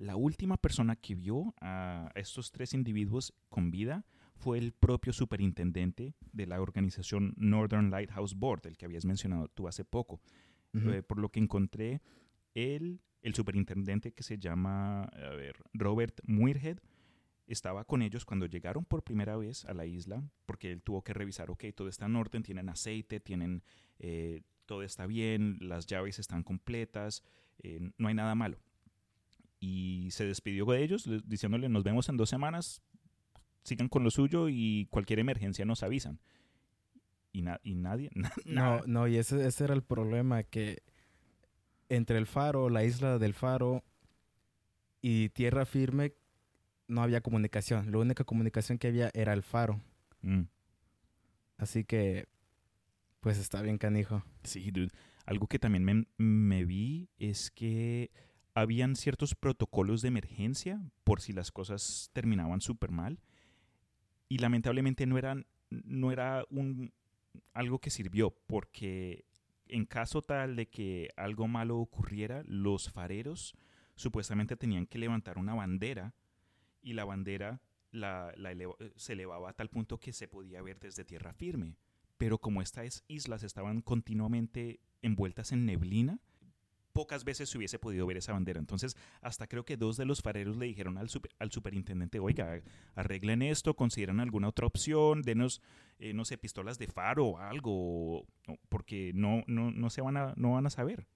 La 0.00 0.16
última 0.16 0.56
persona 0.56 0.96
que 0.96 1.14
vio 1.14 1.54
a 1.60 2.10
estos 2.14 2.52
tres 2.52 2.72
individuos 2.72 3.34
con 3.50 3.70
vida 3.70 4.06
fue 4.34 4.56
el 4.56 4.72
propio 4.72 5.12
superintendente 5.12 6.14
de 6.32 6.46
la 6.46 6.62
organización 6.62 7.34
Northern 7.36 7.90
Lighthouse 7.90 8.34
Board, 8.34 8.66
el 8.66 8.78
que 8.78 8.86
habías 8.86 9.04
mencionado 9.04 9.48
tú 9.48 9.68
hace 9.68 9.84
poco. 9.84 10.22
Eh, 10.72 11.02
por 11.02 11.18
lo 11.18 11.28
que 11.28 11.40
encontré, 11.40 12.00
él, 12.54 13.02
el 13.20 13.34
superintendente 13.34 14.12
que 14.12 14.22
se 14.22 14.38
llama, 14.38 15.02
a 15.02 15.34
ver, 15.36 15.56
Robert 15.74 16.22
Muirhead, 16.24 16.78
estaba 17.46 17.84
con 17.84 18.00
ellos 18.00 18.24
cuando 18.24 18.46
llegaron 18.46 18.86
por 18.86 19.04
primera 19.04 19.36
vez 19.36 19.66
a 19.66 19.74
la 19.74 19.84
isla, 19.84 20.24
porque 20.46 20.72
él 20.72 20.82
tuvo 20.82 21.04
que 21.04 21.12
revisar, 21.12 21.50
ok, 21.50 21.64
todo 21.74 21.88
está 21.88 22.06
en 22.06 22.16
orden, 22.16 22.42
tienen 22.42 22.70
aceite, 22.70 23.20
tienen, 23.20 23.62
eh, 23.98 24.40
todo 24.64 24.82
está 24.82 25.06
bien, 25.06 25.58
las 25.60 25.86
llaves 25.86 26.18
están 26.18 26.42
completas, 26.42 27.22
eh, 27.58 27.90
no 27.98 28.08
hay 28.08 28.14
nada 28.14 28.34
malo. 28.34 28.56
Y 29.60 30.10
se 30.10 30.24
despidió 30.24 30.64
de 30.64 30.82
ellos 30.82 31.06
le- 31.06 31.20
diciéndole, 31.24 31.68
nos 31.68 31.84
vemos 31.84 32.08
en 32.08 32.16
dos 32.16 32.30
semanas, 32.30 32.82
sigan 33.62 33.88
con 33.88 34.02
lo 34.02 34.10
suyo 34.10 34.48
y 34.48 34.86
cualquier 34.90 35.18
emergencia 35.18 35.64
nos 35.66 35.82
avisan. 35.82 36.18
Y, 37.32 37.42
na- 37.42 37.60
y 37.62 37.74
nadie, 37.74 38.10
na- 38.14 38.32
No, 38.46 38.80
no, 38.86 39.06
y 39.06 39.16
ese, 39.16 39.46
ese 39.46 39.64
era 39.64 39.74
el 39.74 39.82
problema, 39.82 40.42
que 40.42 40.82
entre 41.90 42.16
el 42.18 42.26
faro, 42.26 42.70
la 42.70 42.84
isla 42.84 43.18
del 43.18 43.34
faro 43.34 43.84
y 45.02 45.28
tierra 45.30 45.66
firme 45.66 46.14
no 46.88 47.02
había 47.02 47.20
comunicación. 47.20 47.90
La 47.92 47.98
única 47.98 48.24
comunicación 48.24 48.78
que 48.78 48.88
había 48.88 49.10
era 49.14 49.32
el 49.32 49.42
faro. 49.42 49.80
Mm. 50.22 50.42
Así 51.58 51.84
que, 51.84 52.26
pues 53.20 53.38
está 53.38 53.60
bien 53.62 53.76
canijo. 53.78 54.24
Sí, 54.42 54.70
dude. 54.70 54.90
Algo 55.26 55.46
que 55.46 55.58
también 55.58 55.84
me, 55.84 56.06
me 56.16 56.64
vi 56.64 57.08
es 57.18 57.50
que 57.50 58.10
habían 58.60 58.96
ciertos 58.96 59.34
protocolos 59.34 60.02
de 60.02 60.08
emergencia 60.08 60.80
por 61.04 61.20
si 61.20 61.32
las 61.32 61.50
cosas 61.50 62.10
terminaban 62.12 62.60
súper 62.60 62.90
mal. 62.90 63.20
Y 64.28 64.38
lamentablemente 64.38 65.06
no 65.06 65.18
eran, 65.18 65.46
no 65.70 66.12
era 66.12 66.44
un, 66.50 66.92
algo 67.52 67.80
que 67.80 67.90
sirvió, 67.90 68.30
porque 68.46 69.24
en 69.66 69.86
caso 69.86 70.22
tal 70.22 70.56
de 70.56 70.68
que 70.68 71.10
algo 71.16 71.48
malo 71.48 71.78
ocurriera, 71.78 72.42
los 72.46 72.90
fareros 72.90 73.54
supuestamente 73.94 74.56
tenían 74.56 74.86
que 74.86 74.98
levantar 74.98 75.38
una 75.38 75.54
bandera 75.54 76.14
y 76.82 76.92
la 76.94 77.04
bandera 77.04 77.60
la, 77.90 78.32
la 78.36 78.52
se 78.96 79.14
elevaba 79.14 79.50
a 79.50 79.52
tal 79.52 79.68
punto 79.68 79.98
que 79.98 80.12
se 80.12 80.28
podía 80.28 80.62
ver 80.62 80.78
desde 80.78 81.04
tierra 81.04 81.32
firme 81.32 81.76
pero 82.20 82.36
como 82.36 82.60
estas 82.60 83.02
islas 83.08 83.42
estaban 83.42 83.80
continuamente 83.80 84.78
envueltas 85.00 85.52
en 85.52 85.64
neblina, 85.64 86.20
pocas 86.92 87.24
veces 87.24 87.48
se 87.48 87.58
hubiese 87.58 87.78
podido 87.78 88.06
ver 88.06 88.16
esa 88.16 88.32
bandera. 88.32 88.58
Entonces, 88.58 88.96
hasta 89.20 89.46
creo 89.46 89.64
que 89.64 89.76
dos 89.76 89.96
de 89.96 90.04
los 90.04 90.22
fareros 90.22 90.56
le 90.56 90.66
dijeron 90.66 90.98
al, 90.98 91.08
super- 91.08 91.32
al 91.38 91.50
superintendente, 91.50 92.18
oiga, 92.18 92.60
arreglen 92.94 93.42
esto, 93.42 93.74
consideran 93.74 94.20
alguna 94.20 94.48
otra 94.48 94.66
opción, 94.66 95.22
denos, 95.22 95.60
eh, 95.98 96.12
no 96.12 96.24
sé, 96.24 96.38
pistolas 96.38 96.78
de 96.78 96.86
faro 96.88 97.26
o 97.26 97.38
algo, 97.38 98.26
porque 98.68 99.12
no, 99.14 99.42
no, 99.46 99.70
no 99.70 99.90
se 99.90 100.00
van 100.00 100.16
a, 100.16 100.34
no 100.36 100.52
van 100.52 100.66
a 100.66 100.70
saber. 100.70 101.06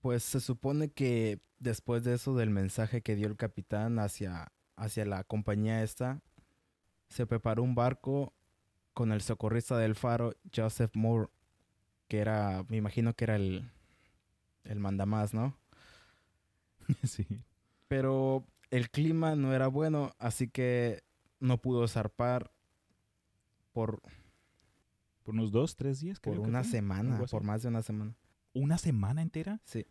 Pues 0.00 0.22
se 0.22 0.40
supone 0.40 0.90
que 0.90 1.40
después 1.58 2.04
de 2.04 2.14
eso 2.14 2.34
del 2.34 2.50
mensaje 2.50 3.00
que 3.00 3.16
dio 3.16 3.26
el 3.26 3.36
capitán 3.36 3.98
hacia, 3.98 4.52
hacia 4.76 5.06
la 5.06 5.24
compañía 5.24 5.82
esta, 5.82 6.20
se 7.08 7.26
preparó 7.26 7.62
un 7.62 7.74
barco 7.74 8.34
con 8.92 9.12
el 9.12 9.22
socorrista 9.22 9.78
del 9.78 9.94
faro, 9.94 10.34
Joseph 10.54 10.94
Moore, 10.94 11.30
que 12.06 12.18
era, 12.18 12.64
me 12.68 12.76
imagino 12.76 13.14
que 13.14 13.24
era 13.24 13.36
el, 13.36 13.70
el 14.64 14.80
mandamás, 14.80 15.34
¿no? 15.34 15.56
sí. 17.04 17.26
Pero 17.88 18.44
el 18.70 18.90
clima 18.90 19.36
no 19.36 19.54
era 19.54 19.68
bueno, 19.68 20.14
así 20.18 20.48
que 20.48 21.02
no 21.40 21.58
pudo 21.58 21.86
zarpar 21.88 22.50
por, 23.72 24.00
Por 25.22 25.34
unos 25.34 25.52
dos, 25.52 25.76
tres 25.76 26.00
días, 26.00 26.20
por 26.20 26.32
creo 26.32 26.42
que 26.42 26.48
una 26.48 26.64
semana, 26.64 27.18
por 27.30 27.42
más 27.42 27.62
de 27.62 27.68
una 27.68 27.82
semana. 27.82 28.14
¿Una 28.52 28.78
semana 28.78 29.22
entera? 29.22 29.60
Sí. 29.64 29.86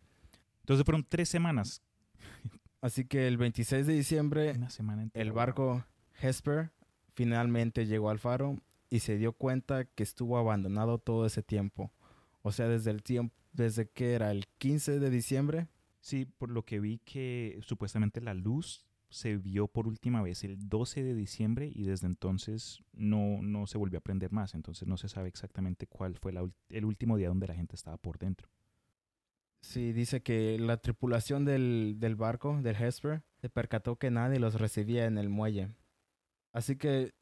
Entonces 0.60 0.84
fueron 0.84 1.04
tres 1.08 1.28
semanas. 1.28 1.82
Así 2.80 3.04
que 3.04 3.26
el 3.28 3.36
26 3.38 3.86
de 3.86 3.94
diciembre 3.94 4.52
Una 4.52 4.70
semana 4.70 5.02
entera. 5.02 5.22
El 5.22 5.32
barco 5.32 5.84
Hesper 6.20 6.70
finalmente 7.14 7.86
llegó 7.86 8.10
al 8.10 8.18
faro 8.18 8.58
y 8.90 9.00
se 9.00 9.16
dio 9.16 9.32
cuenta 9.32 9.84
que 9.84 10.02
estuvo 10.02 10.38
abandonado 10.38 10.98
todo 10.98 11.26
ese 11.26 11.42
tiempo. 11.42 11.92
O 12.42 12.52
sea, 12.52 12.68
desde 12.68 12.90
el 12.90 13.02
tiempo, 13.02 13.34
desde 13.54 13.88
que 13.88 14.12
era 14.12 14.30
el 14.30 14.46
15 14.58 15.00
de 15.00 15.08
diciembre, 15.08 15.68
Sí, 16.04 16.26
por 16.26 16.50
lo 16.50 16.66
que 16.66 16.80
vi 16.80 16.98
que 16.98 17.58
supuestamente 17.62 18.20
la 18.20 18.34
luz 18.34 18.84
se 19.08 19.38
vio 19.38 19.68
por 19.68 19.86
última 19.86 20.20
vez 20.20 20.44
el 20.44 20.68
12 20.68 21.02
de 21.02 21.14
diciembre 21.14 21.72
y 21.74 21.84
desde 21.84 22.06
entonces 22.06 22.84
no, 22.92 23.40
no 23.40 23.66
se 23.66 23.78
volvió 23.78 24.00
a 24.00 24.02
prender 24.02 24.30
más. 24.30 24.54
Entonces 24.54 24.86
no 24.86 24.98
se 24.98 25.08
sabe 25.08 25.28
exactamente 25.28 25.86
cuál 25.86 26.18
fue 26.18 26.34
la 26.34 26.46
el 26.68 26.84
último 26.84 27.16
día 27.16 27.28
donde 27.28 27.46
la 27.46 27.54
gente 27.54 27.74
estaba 27.74 27.96
por 27.96 28.18
dentro. 28.18 28.50
sí 29.62 29.94
dice 29.94 30.22
que 30.22 30.58
la 30.58 30.76
tripulación 30.76 31.46
del, 31.46 31.96
del 31.98 32.16
barco, 32.16 32.60
del 32.60 32.76
Hesper, 32.76 33.22
se 33.40 33.48
percató 33.48 33.96
que 33.96 34.10
nadie 34.10 34.38
los 34.38 34.60
recibía 34.60 35.06
en 35.06 35.16
el 35.16 35.30
muelle. 35.30 35.70
Así 36.52 36.76
que 36.76 37.14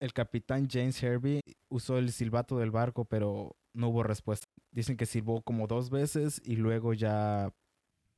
el 0.00 0.14
capitán 0.14 0.70
James 0.70 1.02
Hervey 1.02 1.42
usó 1.68 1.98
el 1.98 2.12
silbato 2.12 2.56
del 2.56 2.70
barco, 2.70 3.04
pero 3.04 3.56
no 3.74 3.88
hubo 3.88 4.02
respuesta. 4.02 4.46
Dicen 4.70 4.96
que 4.96 5.06
silbó 5.06 5.42
como 5.42 5.66
dos 5.66 5.90
veces 5.90 6.40
y 6.44 6.56
luego 6.56 6.94
ya... 6.94 7.52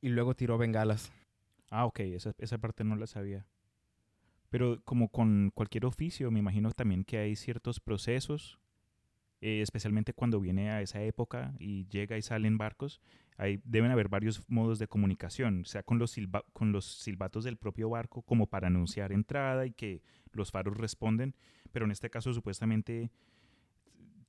y 0.01 0.09
luego 0.09 0.35
tiró 0.35 0.57
bengalas. 0.57 1.11
Ah, 1.69 1.85
ok, 1.85 1.99
esa, 2.01 2.33
esa 2.37 2.57
parte 2.57 2.83
no 2.83 2.95
la 2.95 3.07
sabía. 3.07 3.45
Pero 4.49 4.81
como 4.83 5.09
con 5.09 5.51
cualquier 5.53 5.85
oficio, 5.85 6.31
me 6.31 6.39
imagino 6.39 6.71
también 6.71 7.03
que 7.03 7.17
hay 7.17 7.35
ciertos 7.35 7.79
procesos, 7.79 8.59
eh, 9.41 9.61
especialmente 9.61 10.13
cuando 10.13 10.39
viene 10.39 10.69
a 10.71 10.81
esa 10.81 11.01
época 11.01 11.53
y 11.59 11.87
llega 11.87 12.17
y 12.17 12.21
salen 12.21 12.57
barcos, 12.57 13.01
hay, 13.37 13.59
deben 13.65 13.91
haber 13.91 14.07
varios 14.07 14.49
modos 14.49 14.79
de 14.79 14.87
comunicación, 14.87 15.65
sea 15.65 15.83
con 15.83 15.99
los, 15.99 16.17
silba- 16.17 16.45
con 16.53 16.71
los 16.71 16.85
silbatos 16.85 17.43
del 17.43 17.57
propio 17.57 17.89
barco 17.89 18.21
como 18.21 18.47
para 18.47 18.67
anunciar 18.67 19.11
entrada 19.11 19.65
y 19.65 19.71
que 19.73 20.01
los 20.31 20.51
faros 20.51 20.77
responden, 20.77 21.35
pero 21.73 21.83
en 21.85 21.91
este 21.91 22.09
caso 22.09 22.33
supuestamente 22.33 23.11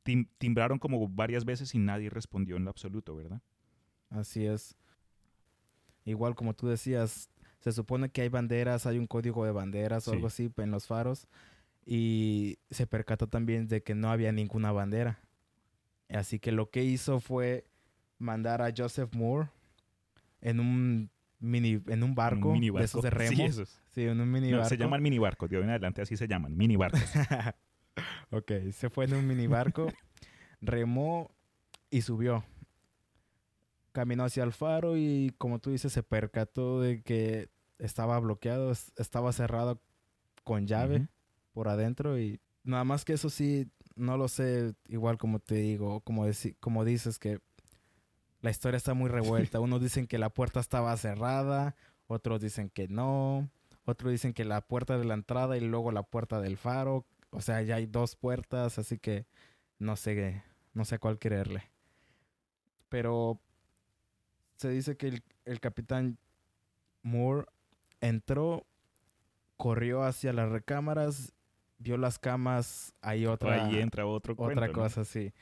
tim- 0.06 0.28
timbraron 0.38 0.78
como 0.78 1.06
varias 1.08 1.44
veces 1.44 1.74
y 1.74 1.78
nadie 1.78 2.08
respondió 2.08 2.56
en 2.56 2.64
lo 2.64 2.70
absoluto, 2.70 3.14
¿verdad? 3.14 3.42
Así 4.08 4.46
es. 4.46 4.76
Igual 6.04 6.34
como 6.34 6.54
tú 6.54 6.68
decías, 6.68 7.28
se 7.60 7.72
supone 7.72 8.08
que 8.10 8.22
hay 8.22 8.28
banderas, 8.28 8.86
hay 8.86 8.98
un 8.98 9.06
código 9.06 9.44
de 9.44 9.50
banderas 9.52 10.06
o 10.06 10.10
Sí. 10.12 10.16
algo 10.16 10.28
así 10.28 10.50
en 10.56 10.70
los 10.70 10.86
faros. 10.86 11.26
Y 11.84 12.58
se 12.70 12.86
percató 12.86 13.28
también 13.28 13.68
de 13.68 13.82
que 13.82 13.94
no 13.94 14.10
había 14.10 14.32
ninguna 14.32 14.72
bandera. 14.72 15.20
Así 16.08 16.38
que 16.38 16.52
lo 16.52 16.70
que 16.70 16.84
hizo 16.84 17.20
fue 17.20 17.64
mandar 18.18 18.62
a 18.62 18.72
Joseph 18.76 19.12
Moore 19.14 19.48
en 20.40 20.60
un 20.60 21.10
mini, 21.40 21.82
en 21.88 22.02
un 22.02 22.14
barco, 22.14 22.48
Un 22.48 22.54
mini 22.54 22.70
de 22.70 22.84
esos 22.84 23.02
de 23.02 23.10
barco. 23.10 23.24
Sí, 23.28 23.34
remo. 23.36 23.48
esos. 23.48 23.80
Sí, 23.92 24.02
en 24.02 24.20
un 24.20 24.30
mini 24.30 24.50
No, 24.50 24.58
barco. 24.58 24.68
se 24.68 24.76
llaman 24.76 25.02
mini 25.02 25.18
barcos, 25.18 25.50
de 25.50 25.56
hoy 25.58 25.64
en 25.64 25.70
adelante 25.70 26.02
así 26.02 26.16
se 26.16 26.26
llaman, 26.28 26.56
mini 26.56 26.76
barcos. 26.76 27.00
ok, 28.30 28.52
se 28.72 28.90
fue 28.90 29.04
en 29.06 29.14
un 29.14 29.26
mini 29.26 29.46
barco, 29.46 29.86
remó 30.60 31.30
y 31.90 32.02
subió. 32.02 32.44
Caminó 33.92 34.24
hacia 34.24 34.44
el 34.44 34.52
faro 34.52 34.96
y 34.96 35.34
como 35.38 35.58
tú 35.58 35.70
dices, 35.70 35.92
se 35.92 36.02
percató 36.02 36.80
de 36.80 37.02
que 37.02 37.48
estaba 37.78 38.18
bloqueado, 38.18 38.70
es- 38.70 38.92
estaba 38.96 39.32
cerrado 39.32 39.80
con 40.44 40.66
llave 40.66 41.08
por 41.52 41.68
adentro 41.68 42.18
y 42.18 42.40
nada 42.62 42.84
más 42.84 43.04
que 43.04 43.14
eso 43.14 43.30
sí, 43.30 43.70
no 43.94 44.18
lo 44.18 44.28
sé, 44.28 44.74
igual 44.88 45.16
como 45.16 45.38
te 45.38 45.54
digo, 45.56 46.00
como, 46.00 46.26
como 46.60 46.84
dices 46.84 47.18
que 47.18 47.40
la 48.42 48.50
historia 48.50 48.76
está 48.76 48.92
muy 48.92 49.08
revuelta. 49.08 49.60
Unos 49.60 49.80
dicen 49.80 50.06
que 50.06 50.18
la 50.18 50.28
puerta 50.28 50.60
estaba 50.60 50.94
cerrada, 50.98 51.74
otros 52.06 52.40
dicen 52.42 52.68
que 52.68 52.88
no, 52.88 53.48
otros 53.86 54.12
dicen 54.12 54.34
que 54.34 54.44
la 54.44 54.60
puerta 54.60 54.98
de 54.98 55.04
la 55.06 55.14
entrada 55.14 55.56
y 55.56 55.60
luego 55.60 55.90
la 55.90 56.02
puerta 56.02 56.40
del 56.40 56.58
faro. 56.58 57.06
O 57.36 57.42
sea, 57.42 57.60
ya 57.60 57.76
hay 57.76 57.84
dos 57.84 58.16
puertas, 58.16 58.78
así 58.78 58.98
que 58.98 59.26
no 59.78 59.96
sé 59.96 60.42
no 60.72 60.86
sé 60.86 60.94
a 60.94 60.98
cuál 60.98 61.18
creerle. 61.18 61.64
Pero 62.88 63.38
se 64.56 64.70
dice 64.70 64.96
que 64.96 65.08
el, 65.08 65.22
el 65.44 65.60
capitán 65.60 66.16
Moore 67.02 67.44
entró, 68.00 68.66
corrió 69.58 70.02
hacia 70.02 70.32
las 70.32 70.48
recámaras, 70.48 71.34
vio 71.76 71.98
las 71.98 72.18
camas, 72.18 72.94
hay 73.02 73.26
otra, 73.26 73.66
Ahí 73.66 73.80
entra 73.80 74.06
otro 74.06 74.32
otra 74.32 74.46
cuento, 74.46 74.66
¿no? 74.68 74.72
cosa, 74.72 75.04
sí. 75.04 75.34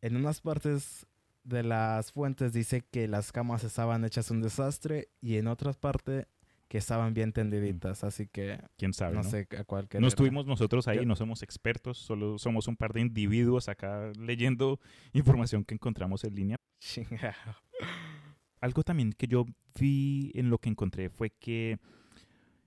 En 0.00 0.16
unas 0.16 0.40
partes 0.40 1.06
de 1.44 1.62
las 1.62 2.10
fuentes 2.10 2.52
dice 2.52 2.82
que 2.82 3.06
las 3.06 3.30
camas 3.30 3.62
estaban 3.62 4.04
hechas 4.04 4.32
un 4.32 4.42
desastre 4.42 5.10
y 5.20 5.36
en 5.36 5.46
otras 5.46 5.76
partes 5.76 6.26
que 6.68 6.78
estaban 6.78 7.14
bien 7.14 7.32
tendiditas, 7.32 8.04
así 8.04 8.26
que 8.28 8.60
¿Quién 8.76 8.92
sabe? 8.92 9.14
no, 9.16 9.22
no? 9.22 9.28
sé 9.30 9.46
a 9.58 9.64
cuál 9.64 9.88
No 9.98 10.06
estuvimos 10.06 10.46
nosotros 10.46 10.86
ahí, 10.86 10.98
Yo- 10.98 11.04
no 11.06 11.16
somos 11.16 11.42
expertos, 11.42 11.96
solo 11.98 12.38
somos 12.38 12.68
un 12.68 12.76
par 12.76 12.92
de 12.92 13.00
individuos 13.00 13.68
acá 13.68 14.12
leyendo 14.18 14.78
información 15.12 15.64
que 15.64 15.74
encontramos 15.74 16.24
en 16.24 16.34
línea. 16.34 16.56
Chingao. 16.80 17.32
Algo 18.60 18.82
también 18.82 19.12
que 19.12 19.26
yo 19.28 19.46
vi 19.78 20.32
en 20.34 20.50
lo 20.50 20.58
que 20.58 20.68
encontré 20.68 21.08
fue 21.10 21.30
que 21.30 21.78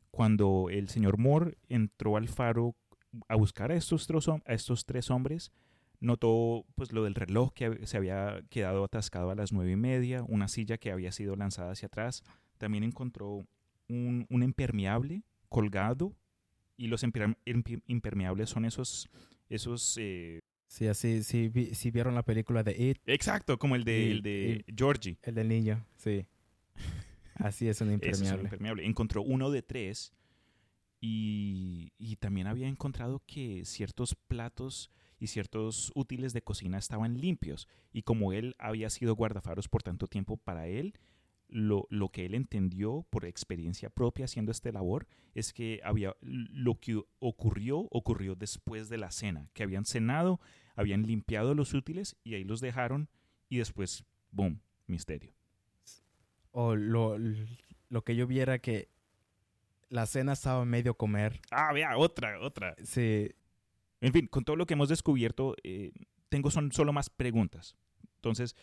cuando 0.09 0.67
el 0.69 0.89
señor 0.89 1.17
Moore 1.17 1.57
entró 1.69 2.17
al 2.17 2.27
faro 2.27 2.75
a 3.27 3.35
buscar 3.35 3.71
a 3.71 3.75
estos, 3.75 4.07
a 4.45 4.53
estos 4.53 4.85
tres 4.85 5.09
hombres, 5.11 5.51
notó 5.99 6.65
pues 6.75 6.91
lo 6.91 7.03
del 7.03 7.15
reloj 7.15 7.51
que 7.53 7.85
se 7.85 7.97
había 7.97 8.41
quedado 8.49 8.83
atascado 8.83 9.29
a 9.31 9.35
las 9.35 9.51
nueve 9.53 9.71
y 9.71 9.75
media, 9.75 10.23
una 10.27 10.47
silla 10.47 10.77
que 10.77 10.91
había 10.91 11.11
sido 11.11 11.35
lanzada 11.35 11.71
hacia 11.71 11.87
atrás, 11.87 12.23
también 12.57 12.83
encontró 12.83 13.45
un, 13.91 14.25
un 14.29 14.43
impermeable 14.43 15.23
colgado 15.49 16.15
y 16.77 16.87
los 16.87 17.03
impermeables 17.03 18.49
son 18.49 18.65
esos, 18.65 19.09
esos 19.49 19.97
eh, 19.99 20.39
Sí, 20.67 20.87
así, 20.87 21.21
sí, 21.23 21.51
sí 21.73 21.91
vieron 21.91 22.15
la 22.15 22.23
película 22.23 22.63
de 22.63 22.71
It, 22.71 22.97
exacto, 23.05 23.59
como 23.59 23.75
el 23.75 23.83
de, 23.83 24.11
el 24.11 24.21
de 24.21 24.63
Georgie. 24.75 25.17
el 25.23 25.35
del 25.35 25.49
niño, 25.49 25.85
sí. 25.97 26.25
Así 27.35 27.67
es 27.67 27.81
un 27.81 27.89
Ese 27.89 28.09
es 28.11 28.31
un 28.31 28.39
impermeable. 28.39 28.43
impermeable. 28.43 28.85
Encontró 28.85 29.21
uno 29.21 29.51
de 29.51 29.61
tres 29.63 30.13
y, 30.99 31.91
y 31.97 32.15
también 32.17 32.47
había 32.47 32.67
encontrado 32.67 33.21
que 33.25 33.65
ciertos 33.65 34.15
platos 34.15 34.91
y 35.19 35.27
ciertos 35.27 35.91
útiles 35.95 36.33
de 36.33 36.41
cocina 36.41 36.77
estaban 36.77 37.19
limpios. 37.19 37.67
Y 37.91 38.03
como 38.03 38.31
él 38.33 38.55
había 38.59 38.89
sido 38.89 39.15
guardafaros 39.15 39.67
por 39.67 39.83
tanto 39.83 40.07
tiempo, 40.07 40.37
para 40.37 40.67
él, 40.67 40.93
lo, 41.51 41.85
lo 41.89 42.09
que 42.09 42.25
él 42.25 42.33
entendió 42.33 43.05
por 43.09 43.25
experiencia 43.25 43.89
propia 43.89 44.25
haciendo 44.25 44.51
esta 44.51 44.71
labor 44.71 45.07
es 45.35 45.53
que 45.53 45.81
había 45.83 46.15
lo 46.21 46.79
que 46.79 47.01
ocurrió, 47.19 47.87
ocurrió 47.91 48.35
después 48.35 48.89
de 48.89 48.97
la 48.97 49.11
cena, 49.11 49.49
que 49.53 49.63
habían 49.63 49.85
cenado, 49.85 50.39
habían 50.75 51.03
limpiado 51.03 51.53
los 51.53 51.73
útiles 51.73 52.15
y 52.23 52.35
ahí 52.35 52.43
los 52.43 52.61
dejaron 52.61 53.09
y 53.49 53.57
después, 53.57 54.05
boom, 54.31 54.61
misterio. 54.87 55.33
O 56.51 56.75
lo, 56.75 57.17
lo 57.89 58.03
que 58.03 58.15
yo 58.15 58.27
viera 58.27 58.59
que 58.59 58.89
la 59.89 60.05
cena 60.05 60.33
estaba 60.33 60.63
medio 60.65 60.95
comer. 60.95 61.41
Ah, 61.51 61.73
vea, 61.73 61.97
otra, 61.97 62.39
otra. 62.39 62.75
Sí, 62.83 63.29
En 63.99 64.13
fin, 64.13 64.27
con 64.27 64.43
todo 64.43 64.55
lo 64.55 64.65
que 64.65 64.73
hemos 64.73 64.89
descubierto, 64.89 65.55
eh, 65.63 65.91
tengo 66.29 66.49
son 66.49 66.71
solo 66.71 66.93
más 66.93 67.09
preguntas. 67.09 67.75
Entonces, 68.15 68.55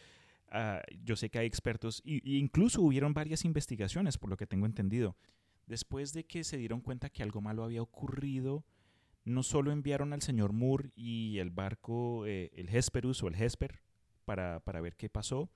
ah, 0.50 0.83
yo 1.05 1.17
sé 1.17 1.31
que 1.31 1.38
hay 1.38 1.47
expertos, 1.47 2.02
y 2.05 2.38
incluso 2.38 2.83
hubieron 2.83 3.14
varias 3.14 3.45
investigaciones, 3.45 4.19
por 4.19 4.31
lo 4.31 4.37
que 4.37 4.47
tengo 4.47 4.67
entendido. 4.67 5.17
Después 5.67 6.12
de 6.12 6.25
que 6.25 6.45
se 6.45 6.57
dieron 6.57 6.81
cuenta 6.81 7.11
que 7.11 7.23
algo 7.23 7.40
malo 7.40 7.64
había 7.64 7.83
ocurrido, 7.83 8.64
no 9.25 9.43
solo 9.43 9.71
enviaron 9.71 10.12
al 10.12 10.23
señor 10.23 10.52
Moore 10.52 10.90
y 10.97 11.38
el 11.38 11.50
barco, 11.50 12.25
eh, 12.26 12.50
el 12.55 12.75
Hesperus 12.75 13.23
o 13.23 13.28
el 13.28 13.35
Hesper, 13.35 13.81
para, 14.25 14.61
para 14.61 14.81
ver 14.81 14.97
qué 14.97 15.09
pasó, 15.09 15.50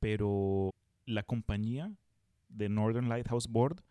pero 0.00 0.74
la 1.06 1.22
compañía 1.22 1.92
de 2.48 2.68
Northern 2.68 3.08
Lighthouse 3.08 3.48
Board 3.48 3.82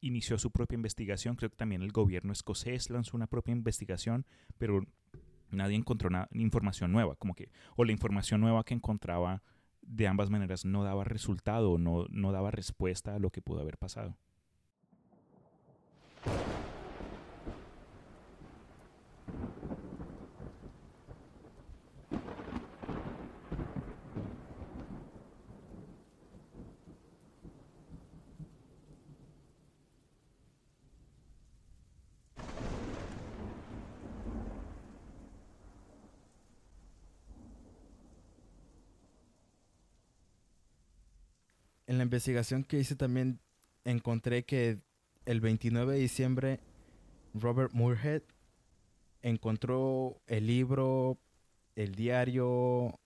inició 0.00 0.38
su 0.38 0.50
propia 0.50 0.76
investigación. 0.76 1.36
Creo 1.36 1.50
que 1.50 1.56
también 1.56 1.82
el 1.82 1.92
gobierno 1.92 2.32
escocés 2.32 2.90
lanzó 2.90 3.16
una 3.16 3.26
propia 3.26 3.52
investigación, 3.52 4.26
pero 4.58 4.84
nadie 5.50 5.76
encontró 5.76 6.10
información 6.32 6.92
nueva. 6.92 7.16
Como 7.16 7.34
que, 7.34 7.50
o 7.76 7.84
la 7.84 7.92
información 7.92 8.40
nueva 8.40 8.64
que 8.64 8.74
encontraba 8.74 9.42
de 9.82 10.06
ambas 10.06 10.30
maneras 10.30 10.64
no 10.64 10.84
daba 10.84 11.04
resultado, 11.04 11.78
no, 11.78 12.06
no 12.10 12.32
daba 12.32 12.50
respuesta 12.50 13.14
a 13.14 13.18
lo 13.18 13.30
que 13.30 13.42
pudo 13.42 13.60
haber 13.60 13.78
pasado. 13.78 14.16
La 42.02 42.06
investigación 42.06 42.64
que 42.64 42.80
hice 42.80 42.96
también 42.96 43.38
encontré 43.84 44.42
que 44.44 44.80
el 45.24 45.40
29 45.40 45.94
de 45.94 46.00
diciembre 46.00 46.58
Robert 47.32 47.72
Moorhead 47.74 48.22
encontró 49.22 50.20
el 50.26 50.48
libro, 50.48 51.20
el 51.76 51.94
diario, 51.94 52.98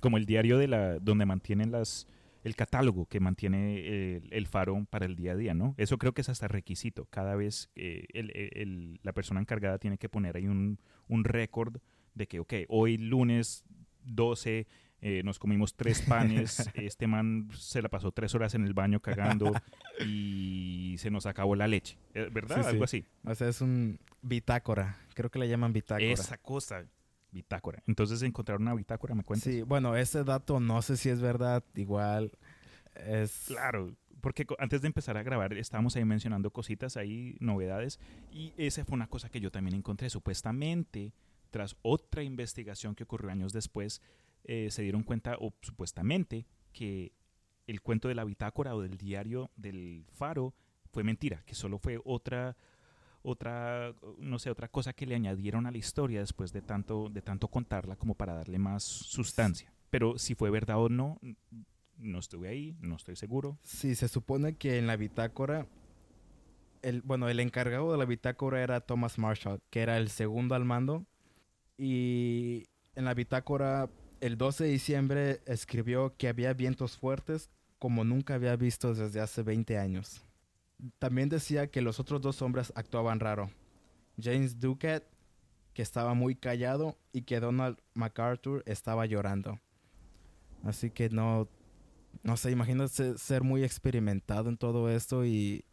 Como 0.00 0.16
el 0.16 0.24
diario 0.24 0.56
de 0.56 0.68
la, 0.68 0.98
donde 1.00 1.26
mantienen 1.26 1.70
las, 1.70 2.06
el 2.44 2.56
catálogo 2.56 3.04
que 3.04 3.20
mantiene 3.20 4.16
el, 4.16 4.32
el 4.32 4.46
faro 4.46 4.86
para 4.88 5.04
el 5.04 5.16
día 5.16 5.32
a 5.32 5.36
día, 5.36 5.52
¿no? 5.52 5.74
Eso 5.76 5.98
creo 5.98 6.14
que 6.14 6.22
es 6.22 6.30
hasta 6.30 6.48
requisito. 6.48 7.04
Cada 7.10 7.36
vez 7.36 7.68
eh, 7.74 8.06
el- 8.14 8.30
el- 8.34 9.00
la 9.02 9.12
persona 9.12 9.38
encargada 9.40 9.76
tiene 9.78 9.98
que 9.98 10.08
poner 10.08 10.38
ahí 10.38 10.46
un, 10.48 10.80
un 11.08 11.24
récord 11.24 11.76
de 12.14 12.26
que, 12.26 12.40
ok, 12.40 12.54
hoy 12.68 12.96
lunes 12.96 13.64
12 14.02 14.66
eh, 15.06 15.22
nos 15.22 15.38
comimos 15.38 15.74
tres 15.74 16.00
panes, 16.08 16.70
este 16.74 17.06
man 17.06 17.50
se 17.52 17.82
la 17.82 17.90
pasó 17.90 18.10
tres 18.10 18.34
horas 18.34 18.54
en 18.54 18.64
el 18.64 18.72
baño 18.72 19.00
cagando 19.00 19.52
y 20.04 20.96
se 20.98 21.10
nos 21.10 21.26
acabó 21.26 21.54
la 21.54 21.68
leche, 21.68 21.98
Eh, 22.14 22.30
¿verdad? 22.32 22.56
Sí, 22.56 22.62
sí. 22.62 22.68
Algo 22.68 22.84
así. 22.84 23.04
o 23.22 23.34
sea, 23.34 23.48
es 23.48 23.60
un 23.60 23.98
bitácora, 24.22 24.96
creo 25.14 25.30
que 25.30 25.38
le 25.38 25.46
llaman 25.48 25.74
bitácora. 25.74 26.06
Esa 26.10 26.38
cosa, 26.38 26.86
bitácora. 27.30 27.82
Entonces 27.86 28.22
encontraron 28.22 28.62
una 28.62 28.74
bitácora, 28.74 29.14
¿me 29.14 29.24
cuentas? 29.24 29.52
Sí, 29.52 29.60
bueno, 29.60 29.94
ese 29.94 30.24
dato 30.24 30.58
no 30.58 30.80
sé 30.80 30.96
si 30.96 31.10
es 31.10 31.20
verdad, 31.20 31.62
igual 31.74 32.32
es... 32.94 33.44
Claro, 33.48 33.94
porque 34.22 34.46
antes 34.58 34.80
de 34.80 34.86
empezar 34.86 35.18
a 35.18 35.22
grabar 35.22 35.52
estábamos 35.52 35.96
ahí 35.96 36.04
mencionando 36.06 36.50
cositas, 36.50 36.96
ahí 36.96 37.36
novedades, 37.40 38.00
y 38.32 38.54
esa 38.56 38.86
fue 38.86 38.94
una 38.94 39.08
cosa 39.08 39.28
que 39.28 39.38
yo 39.38 39.50
también 39.50 39.76
encontré. 39.76 40.08
Supuestamente, 40.08 41.12
tras 41.50 41.76
otra 41.82 42.22
investigación 42.22 42.94
que 42.94 43.02
ocurrió 43.04 43.30
años 43.30 43.52
después, 43.52 44.00
eh, 44.44 44.68
se 44.70 44.82
dieron 44.82 45.02
cuenta, 45.02 45.36
o 45.40 45.52
supuestamente, 45.62 46.46
que 46.72 47.12
el 47.66 47.80
cuento 47.80 48.08
de 48.08 48.14
la 48.14 48.24
bitácora 48.24 48.74
o 48.74 48.80
del 48.80 48.96
diario 48.96 49.50
del 49.56 50.04
faro 50.12 50.54
fue 50.92 51.02
mentira, 51.02 51.42
que 51.44 51.54
solo 51.54 51.78
fue 51.78 52.00
otra 52.04 52.56
otra 53.26 53.94
no 54.18 54.38
sé 54.38 54.50
otra 54.50 54.68
cosa 54.68 54.92
que 54.92 55.06
le 55.06 55.14
añadieron 55.14 55.64
a 55.64 55.70
la 55.70 55.78
historia 55.78 56.20
después 56.20 56.52
de 56.52 56.60
tanto 56.60 57.08
de 57.08 57.22
tanto 57.22 57.48
contarla 57.48 57.96
como 57.96 58.14
para 58.14 58.34
darle 58.34 58.58
más 58.58 58.82
sustancia 58.82 59.72
pero 59.88 60.18
si 60.18 60.34
fue 60.34 60.50
verdad 60.50 60.78
o 60.78 60.90
no 60.90 61.18
no 61.96 62.18
estuve 62.18 62.48
ahí 62.48 62.76
no 62.80 62.96
estoy 62.96 63.16
seguro 63.16 63.58
Sí, 63.62 63.94
se 63.96 64.08
supone 64.08 64.56
que 64.56 64.78
en 64.78 64.86
la 64.86 64.96
bitácora, 64.96 65.66
el, 66.80 67.02
bueno, 67.02 67.28
el 67.28 67.38
encargado 67.40 67.92
de 67.92 67.98
la 67.98 68.06
bitácora 68.06 68.62
era 68.62 68.80
Thomas 68.80 69.18
Marshall, 69.18 69.60
que 69.68 69.82
era 69.82 69.98
el 69.98 70.08
segundo 70.08 70.54
al 70.54 70.64
mando. 70.64 71.04
Y 71.76 72.64
en 72.94 73.04
la 73.04 73.12
bitácora, 73.12 73.90
el 74.24 74.38
12 74.38 74.64
de 74.64 74.70
diciembre, 74.70 75.42
escribió 75.44 76.16
que 76.16 76.28
había 76.28 76.54
vientos 76.54 76.96
fuertes 76.96 77.50
como 77.78 78.04
nunca 78.04 78.36
había 78.36 78.56
visto 78.56 78.94
desde 78.94 79.20
hace 79.20 79.42
20 79.42 79.76
años. 79.76 80.22
También 80.98 81.28
decía 81.28 81.66
que 81.66 81.82
los 81.82 82.00
otros 82.00 82.22
dos 82.22 82.40
hombres 82.40 82.72
actuaban 82.74 83.20
raro. 83.20 83.50
James 84.18 84.58
Duquette, 84.60 85.06
que 85.74 85.82
estaba 85.82 86.14
muy 86.14 86.36
callado, 86.36 86.96
y 87.12 87.22
que 87.22 87.38
Donald 87.38 87.76
MacArthur 87.92 88.62
estaba 88.64 89.04
llorando. 89.04 89.60
Así 90.62 90.88
que 90.88 91.10
no, 91.10 91.46
no 92.22 92.38
sé, 92.38 92.50
imagínate 92.50 93.18
ser 93.18 93.42
muy 93.42 93.62
experimentado 93.62 94.48
en 94.48 94.56
todo 94.56 94.88
esto 94.88 95.26
y 95.26 95.66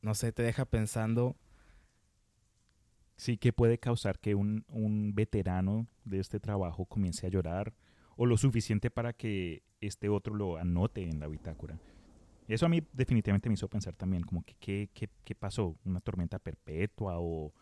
no 0.00 0.14
sé, 0.14 0.32
te 0.32 0.42
deja 0.42 0.64
pensando. 0.64 1.36
Sí 3.16 3.36
que 3.38 3.52
puede 3.52 3.78
causar 3.78 4.18
que 4.18 4.34
un, 4.34 4.64
un 4.68 5.14
veterano 5.14 5.86
de 6.04 6.20
este 6.20 6.40
trabajo 6.40 6.84
comience 6.84 7.26
a 7.26 7.30
llorar 7.30 7.74
o 8.16 8.26
lo 8.26 8.36
suficiente 8.36 8.90
para 8.90 9.12
que 9.12 9.62
este 9.80 10.08
otro 10.08 10.34
lo 10.34 10.56
anote 10.56 11.02
en 11.02 11.20
la 11.20 11.28
bitácora 11.28 11.78
eso 12.48 12.66
a 12.66 12.68
mí 12.68 12.82
definitivamente 12.92 13.48
me 13.48 13.54
hizo 13.54 13.68
pensar 13.68 13.94
también 13.94 14.22
como 14.22 14.44
que 14.44 14.54
qué, 14.60 14.90
qué, 14.94 15.08
qué 15.24 15.34
pasó 15.34 15.76
una 15.84 16.00
tormenta 16.00 16.38
perpetua 16.38 17.14
o 17.18 17.52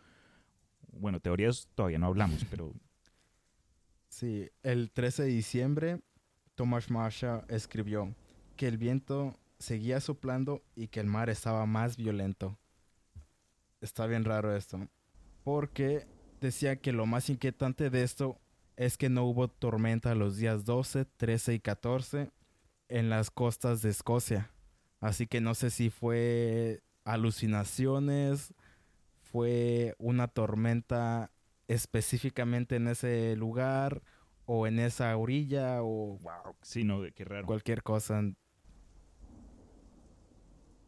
bueno 0.93 1.19
teorías 1.19 1.67
todavía 1.75 1.99
no 1.99 2.07
hablamos 2.07 2.45
pero 2.49 2.73
Sí, 4.15 4.49
el 4.63 4.91
13 4.91 5.23
de 5.23 5.29
diciembre, 5.29 6.01
Thomas 6.55 6.89
Marshall 6.89 7.43
escribió 7.49 8.15
que 8.55 8.65
el 8.65 8.77
viento 8.77 9.37
seguía 9.59 9.99
soplando 9.99 10.63
y 10.73 10.87
que 10.87 11.01
el 11.01 11.07
mar 11.07 11.29
estaba 11.29 11.65
más 11.65 11.97
violento. 11.97 12.57
Está 13.81 14.07
bien 14.07 14.23
raro 14.23 14.55
esto, 14.55 14.87
porque 15.45 16.07
decía 16.41 16.75
que 16.75 16.91
lo 16.91 17.05
más 17.05 17.29
inquietante 17.29 17.91
de 17.91 18.01
esto 18.03 18.41
es 18.77 18.97
que 18.97 19.09
no 19.09 19.23
hubo 19.25 19.47
tormenta 19.47 20.15
los 20.15 20.37
días 20.37 20.65
12, 20.65 21.05
13 21.05 21.53
y 21.53 21.59
14 21.59 22.31
en 22.89 23.09
las 23.11 23.29
costas 23.29 23.83
de 23.83 23.91
Escocia. 23.91 24.51
Así 24.99 25.27
que 25.27 25.41
no 25.41 25.53
sé 25.53 25.69
si 25.69 25.91
fue 25.91 26.81
alucinaciones, 27.03 28.55
fue 29.21 29.93
una 29.99 30.27
tormenta 30.27 31.31
específicamente 31.67 32.77
en 32.77 32.87
ese 32.87 33.35
lugar 33.35 34.01
o 34.45 34.65
en 34.65 34.79
esa 34.79 35.15
orilla 35.15 35.83
o 35.83 36.17
Wow, 36.17 36.55
sí, 36.63 36.83
no, 36.83 37.01
qué 37.13 37.23
raro. 37.23 37.45
cualquier 37.45 37.83
cosa. 37.83 38.23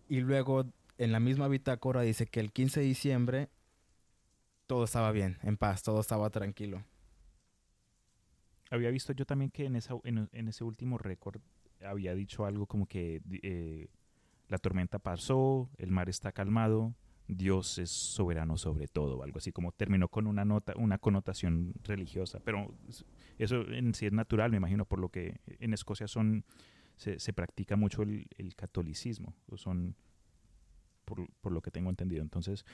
Y 0.10 0.22
luego 0.22 0.66
en 0.98 1.12
la 1.12 1.20
misma 1.20 1.48
bitácora 1.48 2.02
dice 2.02 2.26
que 2.26 2.40
el 2.40 2.52
15 2.52 2.80
de 2.80 2.86
diciembre 2.88 3.50
todo 4.68 4.84
estaba 4.84 5.12
bien, 5.12 5.38
en 5.42 5.58
paz, 5.58 5.82
todo 5.82 6.02
estaba 6.02 6.30
tranquilo. 6.30 6.84
Había 8.70 8.92
visto 8.92 9.14
yo 9.14 9.26
también 9.26 9.50
que 9.50 9.66
en, 9.66 9.78
ese 10.48 10.64
último 10.64 10.98
récord 10.98 11.42
había 11.84 12.14
dicho 12.14 12.46
algo 12.46 12.68
como 12.68 12.86
que 12.86 13.22
eh, 13.42 13.88
la 14.50 14.58
tormenta 14.58 15.00
pasó, 15.00 15.70
el 15.78 15.92
mar 15.92 16.10
está 16.10 16.34
calmado, 16.34 16.94
Dios 17.30 17.78
es 17.78 17.90
soberano 17.92 18.58
sobre 18.58 18.88
todo, 18.88 19.24
algo 19.24 19.38
así 19.38 19.54
como 19.54 19.72
terminó 19.72 20.10
con 20.10 20.28
una 20.28 20.44
nota, 20.44 20.74
una 20.78 20.98
connotación 20.98 21.74
religiosa, 21.84 22.40
pero 22.44 22.74
es- 22.90 23.06
eso 23.38 23.62
en 23.70 23.94
sí 23.94 24.06
es 24.06 24.14
natural, 24.14 24.52
me 24.52 24.58
imagino, 24.58 24.86
por 24.86 25.00
lo 25.00 25.10
que 25.10 25.40
en 25.46 25.74
Escocia 25.74 26.08
son 26.08 26.44
se, 26.98 27.32
practica 27.32 27.76
mucho 27.76 28.02
el, 28.02 28.28
catolicismo, 28.56 29.36
son 29.56 29.96
por 31.06 31.52
lo 31.54 31.62
que 31.62 31.70
tengo 31.72 31.90
entendido. 31.90 32.24
Entonces, 32.24 32.66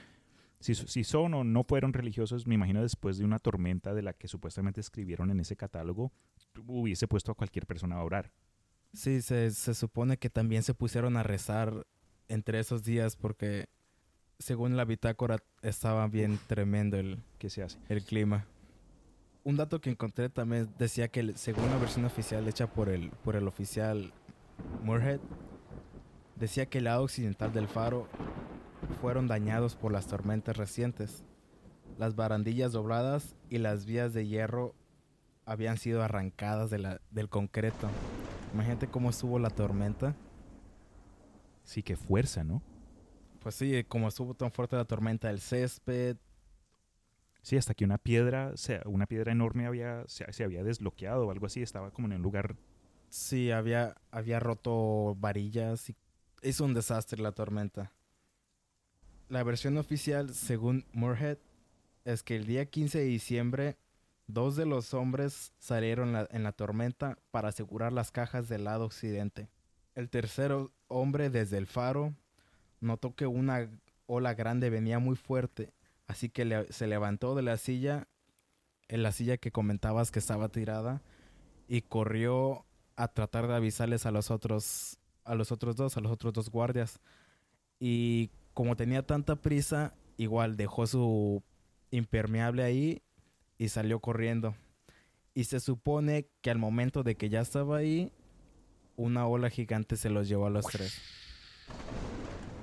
si, 0.64 0.76
si 0.76 1.04
son 1.04 1.34
o 1.34 1.44
no 1.44 1.64
fueron 1.64 1.92
religiosos, 1.94 2.48
me 2.48 2.56
imagino 2.56 2.82
después 2.82 3.18
de 3.18 3.26
una 3.26 3.40
tormenta 3.40 3.94
de 3.94 4.02
la 4.02 4.14
que 4.14 4.28
supuestamente 4.28 4.80
escribieron 4.80 5.30
en 5.30 5.42
ese 5.42 5.58
catálogo, 5.58 6.12
hubiese 6.68 7.08
puesto 7.08 7.34
a 7.34 7.36
cualquier 7.36 7.66
persona 7.66 7.98
a 7.98 8.04
orar. 8.04 8.32
Sí, 8.94 9.22
se, 9.22 9.52
se 9.52 9.74
supone 9.74 10.18
que 10.18 10.30
también 10.30 10.64
se 10.64 10.74
pusieron 10.74 11.18
a 11.18 11.24
rezar 11.24 11.86
entre 12.30 12.60
esos 12.60 12.84
días 12.84 13.16
porque 13.18 13.68
según 14.40 14.78
la 14.78 14.86
bitácora 14.86 15.38
estaba 15.62 16.08
bien 16.08 16.40
tremendo 16.48 16.98
el, 16.98 17.22
¿Qué 17.40 17.50
se 17.50 17.64
hace? 17.64 17.78
el 17.90 18.04
clima. 18.04 18.46
Un 19.44 19.58
dato 19.58 19.82
que 19.82 19.90
encontré 19.90 20.30
también 20.30 20.70
decía 20.80 21.10
que 21.10 21.34
según 21.36 21.70
la 21.70 21.78
versión 21.78 22.06
oficial 22.06 22.48
hecha 22.48 22.68
por 22.68 22.88
el, 22.88 23.10
por 23.10 23.36
el 23.36 23.48
oficial 23.48 24.14
Moorhead, 24.84 25.20
decía 26.38 26.68
que 26.68 26.78
el 26.78 26.86
lado 26.86 27.04
occidental 27.04 27.52
del 27.52 27.68
faro 27.68 28.08
fueron 29.02 29.28
dañados 29.28 29.76
por 29.76 29.92
las 29.92 30.08
tormentas 30.08 30.58
recientes. 30.58 31.24
Las 31.98 32.16
barandillas 32.16 32.72
dobladas 32.72 33.36
y 33.50 33.60
las 33.60 33.86
vías 33.86 34.14
de 34.14 34.28
hierro 34.28 34.74
habían 35.46 35.78
sido 35.78 36.02
arrancadas 36.04 36.70
de 36.70 36.80
la- 36.80 37.02
del 37.12 37.30
concreto. 37.30 37.90
Imagínate 38.54 38.88
cómo 38.88 39.10
estuvo 39.10 39.40
la 39.40 39.50
tormenta. 39.50 40.16
Sí, 41.64 41.84
qué 41.84 41.96
fuerza, 41.96 42.44
¿no? 42.44 42.62
Pues 43.40 43.56
sí, 43.56 43.84
como 43.84 44.08
estuvo 44.08 44.34
tan 44.34 44.52
fuerte 44.52 44.76
la 44.76 44.86
tormenta, 44.86 45.30
el 45.30 45.40
césped, 45.40 46.18
Sí, 47.44 47.58
hasta 47.58 47.74
que 47.74 47.84
una 47.84 47.98
piedra, 47.98 48.54
una 48.86 49.06
piedra 49.06 49.34
enorme 49.34 49.66
había, 49.66 50.06
se, 50.08 50.32
se 50.32 50.46
había 50.46 50.64
desbloqueado 50.64 51.28
o 51.28 51.32
algo 51.32 51.46
así, 51.46 51.62
estaba 51.62 51.92
como 51.92 52.08
en 52.08 52.14
un 52.14 52.22
lugar... 52.22 52.56
Sí, 53.10 53.52
había, 53.52 53.96
había 54.12 54.40
roto 54.40 55.16
varillas 55.20 55.90
y 55.90 55.96
hizo 56.42 56.64
un 56.64 56.74
desastre 56.74 57.22
la 57.22 57.34
tormenta. 57.34 57.92
La 59.30 59.44
versión 59.44 59.78
oficial, 59.78 60.34
según 60.34 60.86
Moorhead, 60.94 61.38
es 62.06 62.24
que 62.24 62.36
el 62.36 62.46
día 62.46 62.66
15 62.66 63.00
de 63.00 63.06
diciembre, 63.06 63.78
dos 64.28 64.56
de 64.56 64.66
los 64.66 64.94
hombres 64.94 65.54
salieron 65.60 66.16
en 66.30 66.44
la 66.44 66.52
tormenta 66.52 67.18
para 67.32 67.50
asegurar 67.50 67.94
las 67.94 68.12
cajas 68.12 68.50
del 68.50 68.66
lado 68.66 68.86
occidente. 68.86 69.50
El 69.96 70.10
tercero 70.10 70.72
hombre 70.88 71.30
desde 71.30 71.58
el 71.58 71.68
faro 71.68 72.14
notó 72.80 73.16
que 73.16 73.26
una 73.28 73.70
ola 74.06 74.34
grande 74.34 74.70
venía 74.70 75.00
muy 75.00 75.16
fuerte, 75.16 75.74
así 76.08 76.30
que 76.30 76.68
se 76.70 76.88
levantó 76.88 77.36
de 77.36 77.44
la 77.44 77.58
silla, 77.58 78.08
en 78.88 79.04
la 79.04 79.12
silla 79.12 79.38
que 79.38 79.52
comentabas 79.52 80.12
que 80.12 80.20
estaba 80.20 80.50
tirada, 80.50 81.02
y 81.68 81.82
corrió 81.82 82.66
a 82.96 83.08
tratar 83.08 83.48
de 83.48 83.56
avisarles 83.56 84.06
a 84.06 84.12
los 84.12 84.30
otros 84.30 85.00
a 85.24 85.36
los 85.36 85.54
otros 85.54 85.78
dos, 85.78 85.96
a 85.96 86.02
los 86.02 86.12
otros 86.12 86.34
dos 86.34 86.50
guardias. 86.50 87.00
Y 87.80 88.30
como 88.54 88.76
tenía 88.76 89.06
tanta 89.06 89.36
prisa, 89.36 89.94
igual 90.18 90.58
dejó 90.58 90.88
su 90.88 91.44
impermeable 91.92 92.64
ahí 92.64 93.02
y 93.58 93.70
salió 93.70 94.00
corriendo. 94.00 94.56
Y 95.34 95.46
se 95.46 95.60
supone 95.60 96.28
que 96.42 96.52
al 96.52 96.60
momento 96.60 97.04
de 97.04 97.16
que 97.16 97.30
ya 97.30 97.42
estaba 97.42 97.78
ahí, 97.78 98.12
una 98.96 99.26
ola 99.28 99.50
gigante 99.50 99.96
se 99.96 100.10
los 100.10 100.28
llevó 100.28 100.48
a 100.48 100.52
los 100.52 100.66
tres. 100.66 101.02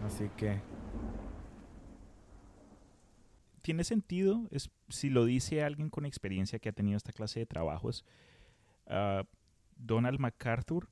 Así 0.07 0.31
que 0.37 0.61
Tiene 3.63 3.85
sentido, 3.85 4.49
es, 4.51 4.71
si 4.89 5.11
lo 5.11 5.27
dice 5.27 5.63
alguien 5.63 5.91
con 5.91 6.07
experiencia 6.07 6.59
que 6.59 6.71
ha 6.71 6.73
tenido 6.73 6.97
esta 6.97 7.13
clase 7.13 7.41
de 7.41 7.47
trabajos. 7.47 8.05
Ah, 8.87 9.25
Donald 9.77 10.19
MacArthur, 10.19 10.89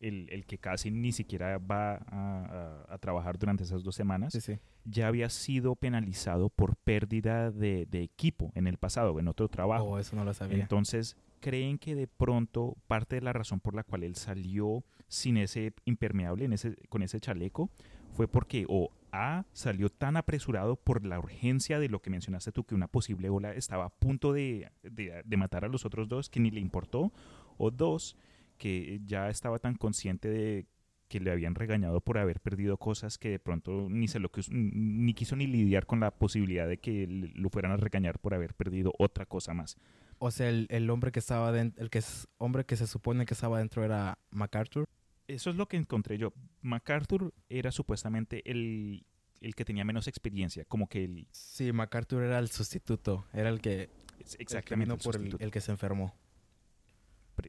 el, 0.00 0.28
el 0.30 0.44
que 0.46 0.58
casi 0.58 0.90
ni 0.90 1.12
siquiera 1.12 1.58
va 1.58 1.94
a, 1.94 2.84
a- 2.88 2.94
a 2.94 2.98
trabajar 2.98 3.38
durante 3.38 3.64
esas 3.64 3.82
dos 3.82 3.94
semanas, 3.94 4.32
sí, 4.32 4.40
sí. 4.40 4.58
ya 4.84 5.08
había 5.08 5.28
sido 5.30 5.74
penalizado 5.76 6.48
por 6.50 6.76
pérdida 6.76 7.50
de, 7.50 7.86
de 7.86 8.02
equipo 8.02 8.52
en 8.54 8.66
el 8.66 8.76
pasado, 8.76 9.18
en 9.18 9.28
otro 9.28 9.48
trabajo. 9.48 9.84
Oh, 9.84 9.98
eso 9.98 10.14
no 10.16 10.24
lo 10.24 10.34
sabía. 10.34 10.58
Entonces, 10.58 11.16
creen 11.40 11.78
que 11.78 11.94
de 11.94 12.06
pronto 12.06 12.76
parte 12.86 13.16
de 13.16 13.22
la 13.22 13.32
razón 13.32 13.60
por 13.60 13.74
la 13.74 13.84
cual 13.84 14.02
él 14.02 14.16
salió 14.16 14.84
sin 15.08 15.36
ese 15.36 15.72
impermeable, 15.84 16.44
en 16.44 16.52
ese, 16.52 16.76
con 16.88 17.02
ese 17.02 17.20
chaleco, 17.20 17.70
fue 18.12 18.26
porque 18.28 18.64
o 18.68 18.90
A 19.12 19.44
salió 19.52 19.88
tan 19.88 20.16
apresurado 20.16 20.76
por 20.76 21.06
la 21.06 21.18
urgencia 21.18 21.78
de 21.78 21.88
lo 21.88 22.00
que 22.02 22.10
mencionaste 22.10 22.52
tú, 22.52 22.64
que 22.64 22.74
una 22.74 22.88
posible 22.88 23.28
ola 23.30 23.52
estaba 23.54 23.86
a 23.86 23.88
punto 23.90 24.32
de, 24.32 24.70
de- 24.82 25.22
de 25.24 25.36
matar 25.36 25.64
a 25.64 25.68
los 25.68 25.84
otros 25.86 26.08
dos, 26.08 26.28
que 26.28 26.40
ni 26.40 26.50
le 26.50 26.60
importó, 26.60 27.12
o 27.56 27.70
dos, 27.70 28.16
que 28.56 29.00
ya 29.04 29.28
estaba 29.30 29.58
tan 29.58 29.74
consciente 29.74 30.28
de 30.28 30.66
que 31.08 31.20
le 31.20 31.30
habían 31.30 31.54
regañado 31.54 32.00
por 32.00 32.18
haber 32.18 32.40
perdido 32.40 32.78
cosas 32.78 33.16
que 33.16 33.30
de 33.30 33.38
pronto 33.38 33.88
ni 33.88 34.08
se 34.08 34.18
lo 34.18 34.30
quiso, 34.30 34.50
ni 34.52 35.14
quiso 35.14 35.36
ni 35.36 35.46
lidiar 35.46 35.86
con 35.86 36.00
la 36.00 36.10
posibilidad 36.10 36.66
de 36.66 36.78
que 36.78 37.06
lo 37.08 37.48
fueran 37.48 37.72
a 37.72 37.76
regañar 37.76 38.18
por 38.18 38.34
haber 38.34 38.54
perdido 38.54 38.92
otra 38.98 39.26
cosa 39.26 39.54
más. 39.54 39.76
O 40.18 40.30
sea, 40.30 40.48
el, 40.48 40.66
el 40.70 40.90
hombre 40.90 41.12
que 41.12 41.20
estaba 41.20 41.52
dentro, 41.52 41.82
el 41.82 41.90
que 41.90 41.98
es, 41.98 42.26
hombre 42.38 42.64
que 42.64 42.76
se 42.76 42.86
supone 42.86 43.26
que 43.26 43.34
estaba 43.34 43.58
dentro 43.58 43.84
era 43.84 44.18
MacArthur. 44.30 44.86
Eso 45.28 45.50
es 45.50 45.56
lo 45.56 45.66
que 45.68 45.76
encontré 45.76 46.18
yo. 46.18 46.32
MacArthur 46.62 47.34
era 47.48 47.70
supuestamente 47.70 48.48
el, 48.50 49.04
el 49.40 49.54
que 49.54 49.64
tenía 49.64 49.84
menos 49.84 50.08
experiencia, 50.08 50.64
como 50.64 50.88
que 50.88 51.04
el... 51.04 51.28
Sí, 51.30 51.72
MacArthur 51.72 52.22
era 52.22 52.38
el 52.38 52.48
sustituto, 52.48 53.26
era 53.32 53.48
el 53.48 53.60
que, 53.60 53.82
el 53.82 53.88
que 53.88 54.42
Exactamente. 54.42 54.84
vino 54.84 54.94
el 54.94 55.00
por 55.00 55.42
el, 55.42 55.50
que 55.50 55.60
se 55.60 55.72
enfermó. 55.72 56.14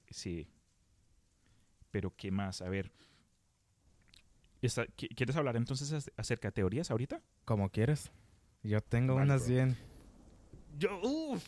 Sí. 0.10 0.48
Pero 1.92 2.14
¿qué 2.16 2.32
más? 2.32 2.62
A 2.62 2.70
ver. 2.70 2.92
¿Quieres 5.16 5.36
hablar 5.36 5.56
entonces 5.56 5.94
ac- 5.94 6.12
acerca 6.18 6.48
de 6.50 6.54
teorías 6.54 6.90
ahorita? 6.92 7.22
Como 7.46 7.70
quieres. 7.70 8.12
Yo 8.64 8.82
tengo 8.82 9.16
Vale, 9.16 9.26
unas 9.26 9.46
bro. 9.46 9.54
bien. 9.54 9.78
Yo, 10.78 11.00
uf, 11.02 11.44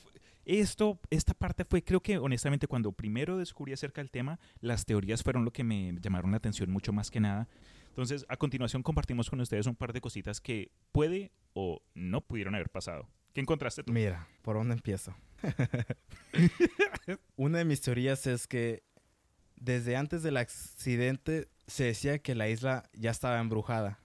esto, 0.46 1.00
esta 1.10 1.34
parte 1.34 1.66
fue, 1.66 1.84
creo 1.84 2.02
que 2.02 2.18
honestamente, 2.18 2.68
cuando 2.68 2.92
primero 2.92 3.38
descubrí 3.38 3.74
acerca 3.74 4.02
del 4.02 4.12
tema, 4.12 4.40
las 4.62 4.86
teorías 4.86 5.24
fueron 5.24 5.44
lo 5.44 5.52
que 5.52 5.64
me 5.64 5.96
llamaron 6.00 6.32
la 6.32 6.38
atención 6.38 6.70
mucho 6.72 6.94
más 6.94 7.12
que 7.12 7.20
nada. 7.20 7.48
Entonces, 7.90 8.26
a 8.30 8.38
continuación 8.38 8.84
compartimos 8.84 9.30
con 9.30 9.42
ustedes 9.42 9.66
un 9.68 9.76
par 9.76 9.92
de 9.92 10.02
cositas 10.02 10.40
que 10.40 10.72
puede 10.92 11.32
o 11.54 11.82
no 11.96 12.22
pudieron 12.22 12.56
haber 12.56 12.70
pasado. 12.70 13.08
¿Qué 13.34 13.42
encontraste 13.42 13.84
tú? 13.84 13.92
Mira, 13.92 14.28
¿por 14.44 14.56
dónde 14.56 14.74
empiezo? 14.76 15.16
Una 17.36 17.58
de 17.60 17.66
mis 17.66 17.82
teorías 17.82 18.26
es 18.28 18.48
que 18.48 18.84
desde 19.60 19.96
antes 19.96 20.24
del 20.24 20.38
accidente 20.38 21.48
se 21.68 21.86
decía 21.86 22.20
que 22.20 22.36
la 22.36 22.50
isla 22.50 22.90
ya 22.94 23.12
estaba 23.12 23.40
embrujada. 23.40 24.00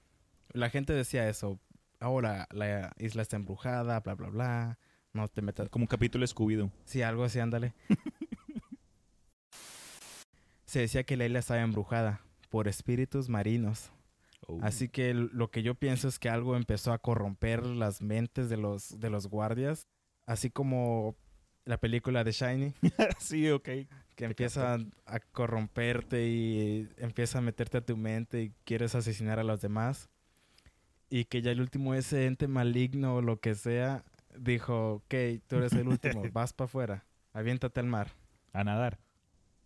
La 0.53 0.71
gente 0.71 0.93
decía 0.93 1.29
eso. 1.29 1.61
Ahora 2.01 2.47
la 2.51 2.93
isla 2.99 3.23
está 3.23 3.37
embrujada, 3.37 4.01
bla, 4.01 4.15
bla, 4.15 4.29
bla. 4.29 4.79
No 5.13 5.29
te 5.29 5.43
metas. 5.43 5.69
Como 5.69 5.85
un 5.85 5.89
capítulo 5.89 6.27
Scooby-Doo. 6.27 6.71
Sí, 6.85 7.03
algo 7.03 7.25
así, 7.25 7.39
ándale. 7.39 7.73
se 10.67 10.81
decía 10.81 11.05
que 11.05 11.17
la 11.17 11.27
isla 11.27 11.39
estaba 11.39 11.61
embrujada 11.61 12.21
por 12.51 12.69
espíritus 12.69 13.29
marinos. 13.29 13.91
Oh. 14.47 14.59
Así 14.63 14.89
que 14.89 15.15
lo 15.15 15.51
que 15.51 15.63
yo 15.63 15.75
pienso 15.75 16.09
es 16.09 16.19
que 16.19 16.29
algo 16.29 16.57
empezó 16.57 16.93
a 16.93 16.99
corromper 16.99 17.65
las 17.65 18.03
mentes 18.03 18.49
de 18.49 18.57
los, 18.57 19.01
de 19.01 19.09
los 19.09 19.29
guardias, 19.29 19.89
así 20.27 20.51
como 20.51 21.17
la 21.65 21.79
película 21.79 22.25
de 22.25 22.33
Shiny, 22.33 22.75
sí, 23.19 23.51
ok. 23.51 23.69
Que 24.15 24.25
empieza 24.25 24.79
a 25.07 25.21
corromperte 25.21 26.27
y 26.27 26.89
empieza 26.99 27.39
a 27.39 27.43
meterte 27.43 27.79
a 27.79 27.85
tu 27.85 27.97
mente 27.97 28.43
y 28.43 28.55
quieres 28.65 28.95
asesinar 28.95 29.39
a 29.39 29.45
los 29.45 29.61
demás. 29.61 30.09
Y 31.11 31.27
que 31.27 31.43
ya 31.43 31.51
el 31.51 31.61
último, 31.61 31.95
ese 31.95 32.27
ente 32.27 32.49
maligno 32.49 33.17
o 33.17 33.23
lo 33.23 33.41
que 33.41 33.55
sea, 33.55 34.05
dijo, 34.37 34.95
ok, 34.95 35.15
tú 35.47 35.57
eres 35.57 35.73
el 35.73 35.89
último, 35.89 36.23
vas 36.33 36.53
para 36.53 36.67
afuera, 36.67 37.07
aviéntate 37.33 37.81
al 37.81 37.87
mar. 37.87 38.13
A 38.53 38.65
nadar. 38.65 38.99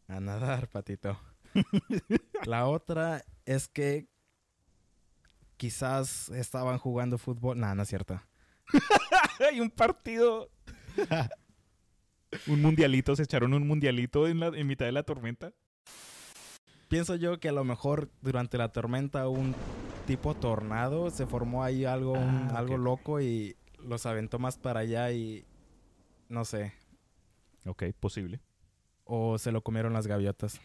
A 0.08 0.20
nadar, 0.20 0.68
patito. 0.68 1.20
La 2.46 2.66
otra 2.66 3.24
es 3.44 3.68
que 3.68 4.08
quizás 5.58 6.30
estaban 6.30 6.78
jugando 6.78 7.18
fútbol. 7.18 7.58
No, 7.58 7.74
no 7.74 7.82
es 7.82 7.88
cierto. 7.88 8.20
Hay 9.46 9.60
un 9.60 9.70
partido. 9.70 10.50
Un 12.46 12.62
mundialito, 12.62 13.14
se 13.16 13.22
echaron 13.22 13.54
un 13.54 13.66
mundialito 13.66 14.26
en, 14.28 14.40
la, 14.40 14.48
en 14.48 14.66
mitad 14.66 14.86
de 14.86 14.92
la 14.92 15.02
tormenta. 15.02 15.52
Pienso 16.88 17.16
yo 17.16 17.38
que 17.38 17.48
a 17.48 17.52
lo 17.52 17.64
mejor 17.64 18.10
durante 18.22 18.56
la 18.56 18.72
tormenta 18.72 19.28
un 19.28 19.54
tipo 20.06 20.34
tornado 20.34 21.10
se 21.10 21.26
formó 21.26 21.62
ahí 21.62 21.84
algo, 21.84 22.14
un- 22.14 22.48
Ah, 22.50 22.58
algo 22.58 22.78
loco 22.78 23.20
y 23.20 23.56
los 23.86 24.06
aventó 24.06 24.38
más 24.38 24.56
para 24.58 24.80
allá 24.80 25.12
y 25.12 25.44
no 26.28 26.44
sé. 26.44 26.72
Ok, 27.66 27.84
posible. 28.00 28.40
O 29.04 29.38
se 29.38 29.52
lo 29.52 29.62
comieron 29.62 29.92
las 29.92 30.06
gaviotas. 30.06 30.60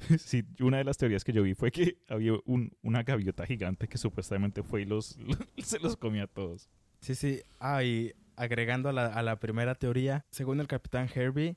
Sí, 0.18 0.42
una 0.60 0.78
de 0.78 0.84
las 0.84 0.98
teorías 0.98 1.24
que 1.24 1.32
yo 1.32 1.42
vi 1.44 1.54
fue 1.54 1.70
que 1.70 1.98
había 2.08 2.32
un- 2.44 2.76
una 2.82 3.02
gaviota 3.04 3.46
gigante 3.46 3.86
que 3.88 3.96
supuestamente 3.96 4.62
fue 4.62 4.82
y 4.82 4.84
los, 4.86 5.16
se 5.58 5.78
los 5.78 5.96
comía 5.96 6.24
a 6.24 6.26
todos. 6.26 6.68
Sí, 7.00 7.14
sí. 7.14 7.40
Ah, 7.60 7.82
y 7.84 8.12
agregando 8.36 8.88
a 8.88 8.92
la, 8.92 9.06
a 9.06 9.22
la 9.22 9.38
primera 9.40 9.74
teoría, 9.74 10.24
según 10.30 10.60
el 10.60 10.66
capitán 10.66 11.08
Herbie, 11.14 11.56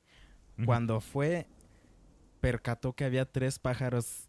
cuando 0.64 1.00
fue, 1.00 1.46
percató 2.40 2.92
que 2.92 3.04
había 3.04 3.24
tres 3.30 3.58
pájaros 3.58 4.26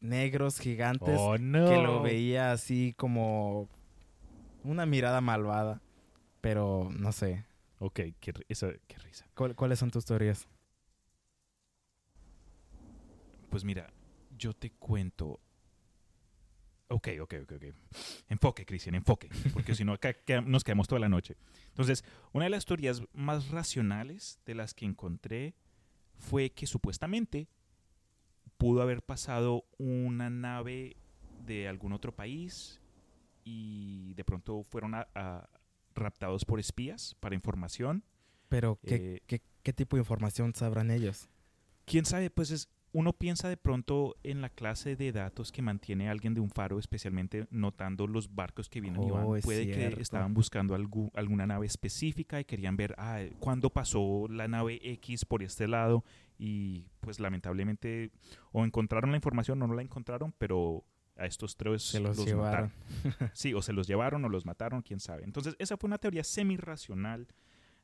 negros 0.00 0.58
gigantes 0.58 1.16
Oh, 1.18 1.38
no. 1.38 1.68
que 1.68 1.78
lo 1.78 2.02
veía 2.02 2.52
así 2.52 2.94
como 2.98 3.68
una 4.64 4.84
mirada 4.86 5.20
malvada. 5.20 5.80
Pero 6.42 6.90
no 6.96 7.12
sé. 7.12 7.44
Ok, 7.78 8.00
qué, 8.20 8.32
esa- 8.48 8.72
qué 8.86 8.98
risa. 8.98 9.26
¿Cuál- 9.34 9.54
¿Cuáles 9.54 9.78
son 9.78 9.90
tus 9.90 10.04
teorías? 10.04 10.46
Pues 13.50 13.64
mira, 13.64 13.88
yo 14.36 14.52
te 14.52 14.70
cuento. 14.70 15.40
Ok, 16.88 17.08
ok, 17.20 17.34
ok, 17.42 17.52
ok. 17.56 17.64
Enfoque, 18.28 18.64
Cristian, 18.64 18.94
enfoque. 18.94 19.28
Porque 19.52 19.74
si 19.74 19.84
no, 19.84 19.96
nos 20.44 20.64
quedamos 20.64 20.86
toda 20.86 21.00
la 21.00 21.08
noche. 21.08 21.36
Entonces, 21.68 22.04
una 22.32 22.44
de 22.44 22.50
las 22.50 22.64
teorías 22.64 23.02
más 23.12 23.50
racionales 23.50 24.38
de 24.46 24.54
las 24.54 24.72
que 24.74 24.84
encontré 24.84 25.54
fue 26.14 26.50
que 26.50 26.66
supuestamente 26.66 27.48
pudo 28.56 28.82
haber 28.82 29.02
pasado 29.02 29.64
una 29.78 30.30
nave 30.30 30.96
de 31.44 31.68
algún 31.68 31.92
otro 31.92 32.14
país 32.14 32.80
y 33.44 34.14
de 34.14 34.24
pronto 34.24 34.64
fueron 34.64 34.94
a- 34.94 35.08
a- 35.14 35.48
raptados 35.94 36.44
por 36.44 36.60
espías 36.60 37.16
para 37.20 37.34
información. 37.34 38.04
Pero, 38.48 38.78
¿qué, 38.86 38.94
Eh, 39.16 39.20
qué, 39.26 39.42
qué 39.62 39.72
tipo 39.72 39.96
de 39.96 40.02
información 40.02 40.54
sabrán 40.54 40.90
ellos? 40.90 41.28
quién 41.84 42.04
sabe, 42.04 42.30
pues 42.30 42.50
es, 42.50 42.68
uno 42.98 43.12
piensa 43.12 43.50
de 43.50 43.58
pronto 43.58 44.16
en 44.22 44.40
la 44.40 44.48
clase 44.48 44.96
de 44.96 45.12
datos 45.12 45.52
que 45.52 45.60
mantiene 45.60 46.08
alguien 46.08 46.32
de 46.32 46.40
un 46.40 46.48
faro, 46.48 46.78
especialmente 46.78 47.46
notando 47.50 48.06
los 48.06 48.34
barcos 48.34 48.70
que 48.70 48.80
vienen 48.80 49.02
y 49.02 49.10
van. 49.10 49.24
Oh, 49.24 49.36
Puede 49.42 49.64
cierto. 49.64 49.96
que 49.96 50.02
estaban 50.02 50.32
buscando 50.32 50.74
algu- 50.74 51.10
alguna 51.14 51.46
nave 51.46 51.66
específica 51.66 52.40
y 52.40 52.46
querían 52.46 52.76
ver 52.78 52.94
ah, 52.96 53.20
cuándo 53.38 53.68
pasó 53.68 54.26
la 54.30 54.48
nave 54.48 54.80
X 54.82 55.26
por 55.26 55.42
este 55.42 55.68
lado 55.68 56.04
y 56.38 56.86
pues 57.00 57.20
lamentablemente 57.20 58.12
o 58.52 58.64
encontraron 58.64 59.10
la 59.10 59.16
información 59.18 59.60
o 59.62 59.66
no 59.66 59.74
la 59.74 59.82
encontraron, 59.82 60.32
pero 60.38 60.84
a 61.16 61.26
estos 61.26 61.54
tres 61.56 61.82
Se 61.82 62.00
los, 62.00 62.16
los 62.16 62.26
llevaron. 62.26 62.72
mataron. 63.04 63.30
Sí, 63.34 63.52
o 63.52 63.60
se 63.60 63.74
los 63.74 63.86
llevaron 63.86 64.24
o 64.24 64.30
los 64.30 64.46
mataron, 64.46 64.80
quién 64.80 65.00
sabe. 65.00 65.24
Entonces, 65.24 65.54
esa 65.58 65.76
fue 65.76 65.88
una 65.88 65.98
teoría 65.98 66.24
semi-racional. 66.24 67.28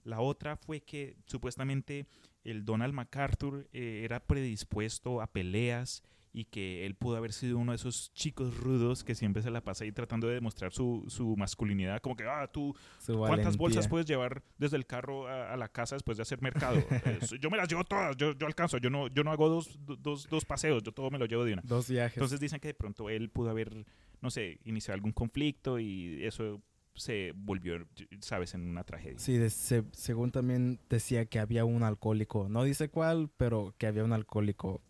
La 0.04 0.20
otra 0.20 0.56
fue 0.56 0.80
que 0.80 1.16
supuestamente 1.26 2.06
el 2.44 2.64
Donald 2.64 2.94
MacArthur 2.94 3.68
eh, 3.72 4.02
era 4.04 4.20
predispuesto 4.20 5.20
a 5.20 5.26
peleas 5.26 6.02
y 6.34 6.46
que 6.46 6.86
él 6.86 6.94
pudo 6.94 7.16
haber 7.16 7.32
sido 7.32 7.58
uno 7.58 7.72
de 7.72 7.76
esos 7.76 8.12
chicos 8.14 8.56
rudos 8.56 9.04
que 9.04 9.14
siempre 9.14 9.42
se 9.42 9.50
la 9.50 9.60
pasa 9.60 9.84
ahí 9.84 9.92
tratando 9.92 10.28
de 10.28 10.34
demostrar 10.34 10.72
su, 10.72 11.04
su 11.08 11.36
masculinidad, 11.36 12.00
como 12.00 12.16
que, 12.16 12.24
ah, 12.24 12.48
tú, 12.50 12.74
¿cuántas 13.06 13.56
bolsas 13.56 13.86
puedes 13.86 14.06
llevar 14.06 14.42
desde 14.56 14.76
el 14.76 14.86
carro 14.86 15.28
a, 15.28 15.52
a 15.52 15.56
la 15.56 15.68
casa 15.68 15.94
después 15.94 16.16
de 16.16 16.22
hacer 16.22 16.40
mercado? 16.40 16.82
Eh, 17.04 17.18
yo 17.40 17.50
me 17.50 17.56
las 17.56 17.68
llevo 17.68 17.82
todas, 17.84 18.16
yo, 18.16 18.32
yo 18.32 18.46
alcanzo, 18.46 18.78
yo 18.78 18.88
no, 18.88 19.08
yo 19.08 19.24
no 19.24 19.32
hago 19.32 19.48
dos, 19.48 19.78
dos, 19.98 20.28
dos 20.28 20.44
paseos, 20.44 20.82
yo 20.82 20.92
todo 20.92 21.10
me 21.10 21.18
lo 21.18 21.26
llevo 21.26 21.44
de 21.44 21.54
una. 21.54 21.62
Dos 21.64 21.88
viajes. 21.88 22.16
Entonces 22.16 22.38
dicen 22.38 22.60
que 22.60 22.68
de 22.68 22.74
pronto 22.74 23.10
él 23.10 23.28
pudo 23.28 23.50
haber, 23.50 23.84
no 24.20 24.30
sé, 24.30 24.60
iniciado 24.64 24.94
algún 24.94 25.12
conflicto 25.12 25.80
y 25.80 26.24
eso 26.24 26.62
se 26.94 27.32
volvió, 27.34 27.86
sabes, 28.20 28.54
en 28.54 28.68
una 28.68 28.84
tragedia. 28.84 29.18
Sí, 29.18 29.36
de- 29.38 29.50
se- 29.50 29.84
según 29.92 30.30
también 30.30 30.78
decía 30.90 31.24
que 31.26 31.38
había 31.38 31.64
un 31.64 31.82
alcohólico. 31.82 32.48
No 32.48 32.64
dice 32.64 32.88
cuál, 32.90 33.30
pero 33.36 33.74
que 33.78 33.86
había 33.86 34.04
un 34.04 34.12
alcohólico. 34.12 34.80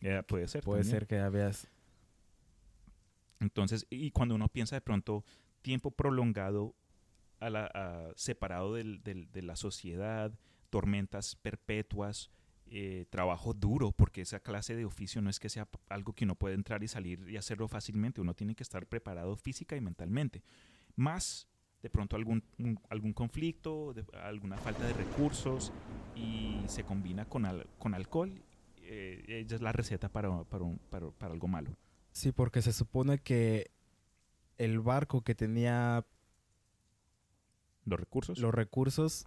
Ya, 0.00 0.22
puede 0.22 0.48
ser. 0.48 0.62
Puede 0.64 0.82
también. 0.82 0.98
ser 1.00 1.06
que 1.06 1.18
habías... 1.18 1.68
Entonces, 3.40 3.86
y 3.90 4.10
cuando 4.10 4.34
uno 4.34 4.48
piensa 4.48 4.76
de 4.76 4.80
pronto 4.80 5.24
tiempo 5.62 5.90
prolongado 5.90 6.74
a 7.40 7.48
la, 7.50 7.66
a- 7.66 8.12
separado 8.16 8.74
del- 8.74 9.02
del- 9.02 9.30
de 9.32 9.42
la 9.42 9.56
sociedad, 9.56 10.32
tormentas 10.68 11.36
perpetuas, 11.36 12.30
eh, 12.72 13.06
trabajo 13.10 13.52
duro, 13.54 13.90
porque 13.92 14.20
esa 14.20 14.40
clase 14.40 14.76
de 14.76 14.84
oficio 14.84 15.20
no 15.22 15.30
es 15.30 15.40
que 15.40 15.48
sea 15.48 15.68
algo 15.88 16.12
que 16.12 16.24
uno 16.24 16.36
puede 16.36 16.54
entrar 16.54 16.84
y 16.84 16.88
salir 16.88 17.28
y 17.28 17.36
hacerlo 17.36 17.66
fácilmente, 17.66 18.20
uno 18.20 18.34
tiene 18.34 18.54
que 18.54 18.62
estar 18.62 18.86
preparado 18.86 19.34
física 19.36 19.74
y 19.74 19.80
mentalmente. 19.80 20.42
Más 20.96 21.48
de 21.82 21.88
pronto 21.90 22.16
algún, 22.16 22.44
un- 22.58 22.78
algún 22.90 23.12
conflicto, 23.12 23.94
de- 23.94 24.04
alguna 24.18 24.56
falta 24.58 24.86
de 24.86 24.92
recursos 24.92 25.72
y 26.14 26.60
se 26.66 26.84
combina 26.84 27.24
con, 27.24 27.46
al- 27.46 27.66
con 27.78 27.94
alcohol, 27.94 28.42
eh, 28.82 29.24
ella 29.28 29.56
es 29.56 29.62
la 29.62 29.72
receta 29.72 30.08
para, 30.10 30.44
para, 30.44 30.64
un- 30.64 30.78
para- 30.90 31.10
para 31.10 31.32
algo 31.32 31.48
malo. 31.48 31.70
Sí, 32.12 32.32
porque 32.32 32.60
se 32.60 32.72
supone 32.72 33.18
que 33.18 33.70
el 34.58 34.80
barco 34.80 35.22
que 35.22 35.34
tenía 35.34 36.04
Los 37.84 37.98
recursos. 38.00 38.38
los 38.38 38.52
recursos 38.54 39.26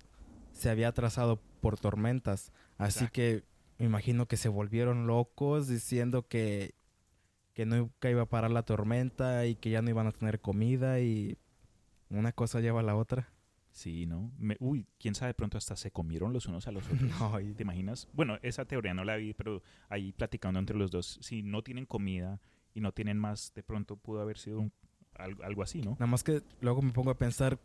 se 0.51 0.69
había 0.69 0.89
atrasado 0.89 1.41
por 1.61 1.79
tormentas. 1.79 2.51
Así 2.77 2.99
Exacto. 3.05 3.13
que 3.13 3.43
me 3.79 3.85
imagino 3.85 4.27
que 4.27 4.37
se 4.37 4.49
volvieron 4.49 5.07
locos 5.07 5.67
diciendo 5.67 6.27
que, 6.27 6.75
que 7.53 7.65
nunca 7.65 8.09
iba 8.09 8.21
a 8.23 8.29
parar 8.29 8.51
la 8.51 8.63
tormenta 8.63 9.45
y 9.47 9.55
que 9.55 9.69
ya 9.71 9.81
no 9.81 9.89
iban 9.89 10.05
a 10.07 10.11
tener 10.11 10.39
comida 10.39 10.99
y 10.99 11.37
una 12.17 12.31
cosa 12.31 12.59
lleva 12.59 12.79
a 12.79 12.83
la 12.83 12.95
otra. 12.95 13.29
Sí, 13.71 14.05
¿no? 14.05 14.31
Me- 14.37 14.57
uy, 14.59 14.85
quién 14.99 15.15
sabe, 15.15 15.29
de 15.29 15.33
pronto 15.33 15.57
hasta 15.57 15.75
se 15.75 15.89
comieron 15.91 16.31
los 16.31 16.45
unos 16.45 16.67
a 16.67 16.71
los 16.71 16.85
otros. 16.87 16.99
No, 17.19 17.39
y- 17.39 17.53
¿Te 17.55 17.63
imaginas? 17.63 18.07
Bueno, 18.13 18.37
esa 18.43 18.65
teoría 18.65 18.93
no 18.93 19.03
la 19.03 19.15
vi, 19.15 19.33
pero 19.33 19.63
ahí 19.89 20.11
platicando 20.11 20.59
entre 20.59 20.77
los 20.77 20.91
dos, 20.91 21.17
si 21.21 21.41
no 21.41 21.63
tienen 21.63 21.85
comida 21.85 22.39
y 22.75 22.81
no 22.81 22.91
tienen 22.91 23.17
más, 23.17 23.51
de 23.55 23.63
pronto 23.63 23.95
pudo 23.97 24.21
haber 24.21 24.37
sido 24.37 24.59
un- 24.59 24.73
algo, 25.15 25.43
algo 25.43 25.63
así, 25.63 25.81
¿no? 25.81 25.91
Nada 25.93 26.07
más 26.07 26.23
que 26.23 26.41
luego 26.61 26.81
me 26.81 26.91
pongo 26.91 27.09
a 27.11 27.17
pensar 27.17 27.59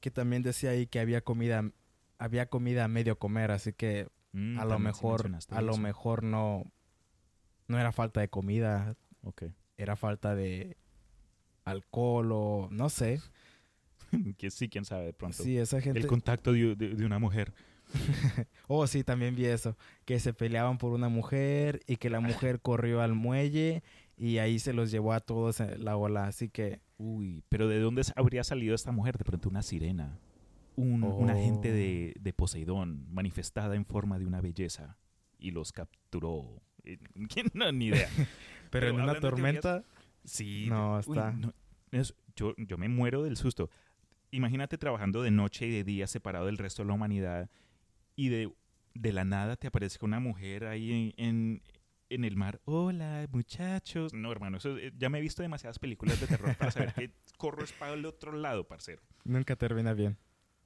que 0.00 0.10
también 0.10 0.42
decía 0.42 0.70
ahí 0.70 0.86
que 0.86 0.98
había 0.98 1.20
comida, 1.20 1.70
había 2.18 2.46
comida 2.46 2.84
a 2.84 2.88
medio 2.88 3.18
comer, 3.18 3.50
así 3.50 3.72
que 3.72 4.08
Mm, 4.32 4.58
a 4.58 4.64
lo 4.64 4.78
mejor, 4.78 5.28
a 5.50 5.60
lo 5.60 5.76
mejor 5.76 6.22
no, 6.22 6.64
no 7.66 7.78
era 7.78 7.90
falta 7.92 8.20
de 8.20 8.28
comida, 8.28 8.96
Ok. 9.22 9.44
era 9.76 9.96
falta 9.96 10.34
de 10.36 10.76
alcohol 11.64 12.30
o 12.32 12.68
no 12.70 12.88
sé. 12.88 13.20
Que 14.38 14.50
sí, 14.50 14.68
quién 14.68 14.84
sabe, 14.84 15.06
de 15.06 15.12
pronto. 15.12 15.42
Sí, 15.42 15.56
esa 15.58 15.80
gente. 15.80 15.98
El 16.00 16.06
contacto 16.06 16.52
de, 16.52 16.74
de- 16.76 16.94
de 16.94 17.06
una 17.06 17.18
mujer. 17.18 17.52
Oh, 18.68 18.86
sí, 18.86 19.02
también 19.02 19.34
vi 19.34 19.46
eso. 19.46 19.76
Que 20.04 20.20
se 20.20 20.32
peleaban 20.32 20.78
por 20.78 20.92
una 20.92 21.08
mujer 21.08 21.80
y 21.88 21.96
que 21.96 22.08
la 22.10 22.20
mujer 22.20 22.60
corrió 22.60 23.00
al 23.02 23.14
muelle 23.14 23.82
y 24.16 24.38
ahí 24.38 24.58
se 24.60 24.72
los 24.72 24.90
llevó 24.92 25.12
a 25.12 25.18
todos 25.20 25.58
en 25.60 25.84
la 25.84 25.96
ola. 25.96 26.26
Así 26.26 26.48
que, 26.48 26.80
Uy, 26.98 27.42
pero 27.48 27.66
¿de 27.66 27.80
dónde 27.80 28.02
habría 28.14 28.44
salido 28.44 28.74
esta 28.74 28.92
mujer? 28.92 29.16
De 29.18 29.24
pronto 29.24 29.48
una 29.48 29.62
sirena. 29.62 30.18
Un, 30.76 31.02
un 31.02 31.30
agente 31.30 31.70
Oh. 31.70 31.74
de, 31.74 32.14
de 32.20 32.32
Poseidón, 32.32 33.06
manifestada 33.10 33.74
en 33.74 33.84
forma 33.84 34.18
de 34.20 34.26
una 34.26 34.40
belleza. 34.40 34.96
Y 35.38 35.50
los 35.50 35.72
capturó. 35.72 36.62
Eh, 36.84 36.98
¿Quién? 37.28 37.48
No, 37.54 37.72
ni 37.72 37.86
idea. 37.86 38.08
pero, 38.70 38.88
en 38.88 38.94
una 38.96 39.14
de 39.14 39.20
teorías- 39.20 39.20
tormenta, 39.20 39.84
Sí. 40.24 40.66
No, 40.68 40.94
uy, 40.94 41.00
está- 41.16 41.32
no, 41.32 41.52
es- 41.90 42.14
yo, 42.36 42.54
yo 42.56 42.78
me 42.78 42.88
muero 42.88 43.22
del 43.24 43.36
susto. 43.36 43.68
Imagínate 44.30 44.78
trabajando 44.78 45.22
de 45.22 45.30
noche 45.30 45.66
y 45.66 45.70
de 45.70 45.84
día 45.84 46.06
separado 46.06 46.46
del 46.46 46.58
resto 46.58 46.82
de 46.82 46.88
la 46.88 46.94
humanidad 46.94 47.50
y 48.16 48.28
de, 48.28 48.52
de 48.94 49.12
la 49.12 49.24
nada 49.24 49.56
te 49.56 49.66
aparece 49.66 49.98
una 50.02 50.20
mujer 50.20 50.64
ahí 50.66 51.12
en, 51.16 51.26
en, 51.26 51.62
en 52.10 52.24
el 52.24 52.36
mar. 52.36 52.60
Hola, 52.64 53.26
muchachos. 53.32 54.12
No, 54.14 54.30
hermano, 54.30 54.58
eso, 54.58 54.76
eh, 54.78 54.92
ya 54.96 55.08
me 55.08 55.18
he 55.18 55.20
visto 55.20 55.42
demasiadas 55.42 55.78
películas 55.78 56.20
de 56.20 56.26
terror 56.26 56.54
para 56.56 56.70
saber 56.70 56.94
que 56.94 57.10
corro 57.38 57.64
es 57.64 57.72
para 57.72 57.94
el 57.94 58.04
otro 58.06 58.32
lado, 58.32 58.66
parcero. 58.68 59.02
nunca 59.24 59.56
termina 59.56 59.94
bien. 59.94 60.16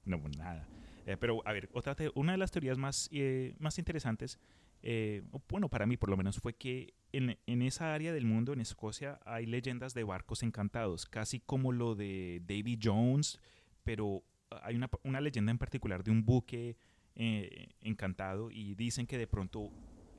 No, 0.05 0.21
pues 0.21 0.37
nada. 0.37 0.67
Eh, 1.07 1.17
pero, 1.19 1.43
a 1.47 1.53
ver, 1.53 1.69
otra 1.73 1.95
una 2.15 2.33
de 2.33 2.39
las 2.39 2.51
teorías 2.51 2.79
más, 2.79 3.09
eh, 3.13 3.55
más 3.59 3.79
interesantes, 3.79 4.39
eh, 4.87 5.23
bueno, 5.49 5.71
para 5.71 5.87
mí 5.87 5.97
por 5.97 6.11
lo 6.11 6.17
menos, 6.19 6.39
fue 6.39 6.53
que 6.55 6.93
en, 7.11 7.63
esa 7.63 7.95
área 7.95 8.13
del 8.13 8.27
mundo, 8.27 8.53
en 8.53 8.61
Escocia, 8.61 9.19
hay 9.25 9.47
leyendas 9.47 9.95
de 9.95 10.05
barcos 10.05 10.43
encantados, 10.43 11.07
casi 11.07 11.41
como 11.41 11.73
lo 11.73 11.95
de 11.95 12.43
Davy 12.47 12.79
Jones, 12.81 13.41
pero 13.83 14.23
hay 14.63 14.77
una, 14.77 15.21
leyenda 15.23 15.51
en 15.51 15.59
particular 15.59 16.05
de 16.05 16.11
un 16.11 16.27
buque 16.27 16.77
encantado 17.81 18.51
y 18.51 18.75
dicen 18.75 19.07
que 19.07 19.17
de 19.17 19.27
pronto 19.27 19.71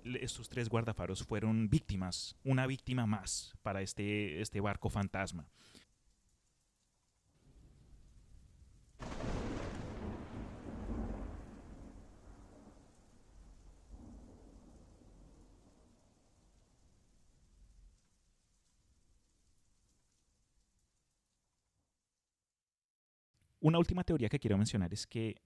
estos 0.03 0.49
tres 0.49 0.67
guardafaros 0.67 1.23
fueron 1.23 1.69
víctimas, 1.69 2.35
una 2.43 2.65
víctima 2.65 3.05
más 3.05 3.53
para 3.61 3.83
este, 3.83 4.41
este 4.41 4.61
barco 4.61 4.89
fantasma. 4.89 5.47
Una 23.65 23.79
última 23.79 24.03
teoría 24.03 24.29
que 24.29 24.37
quiero 24.37 24.59
mencionar 24.59 24.93
es 24.93 25.07
que 25.07 25.41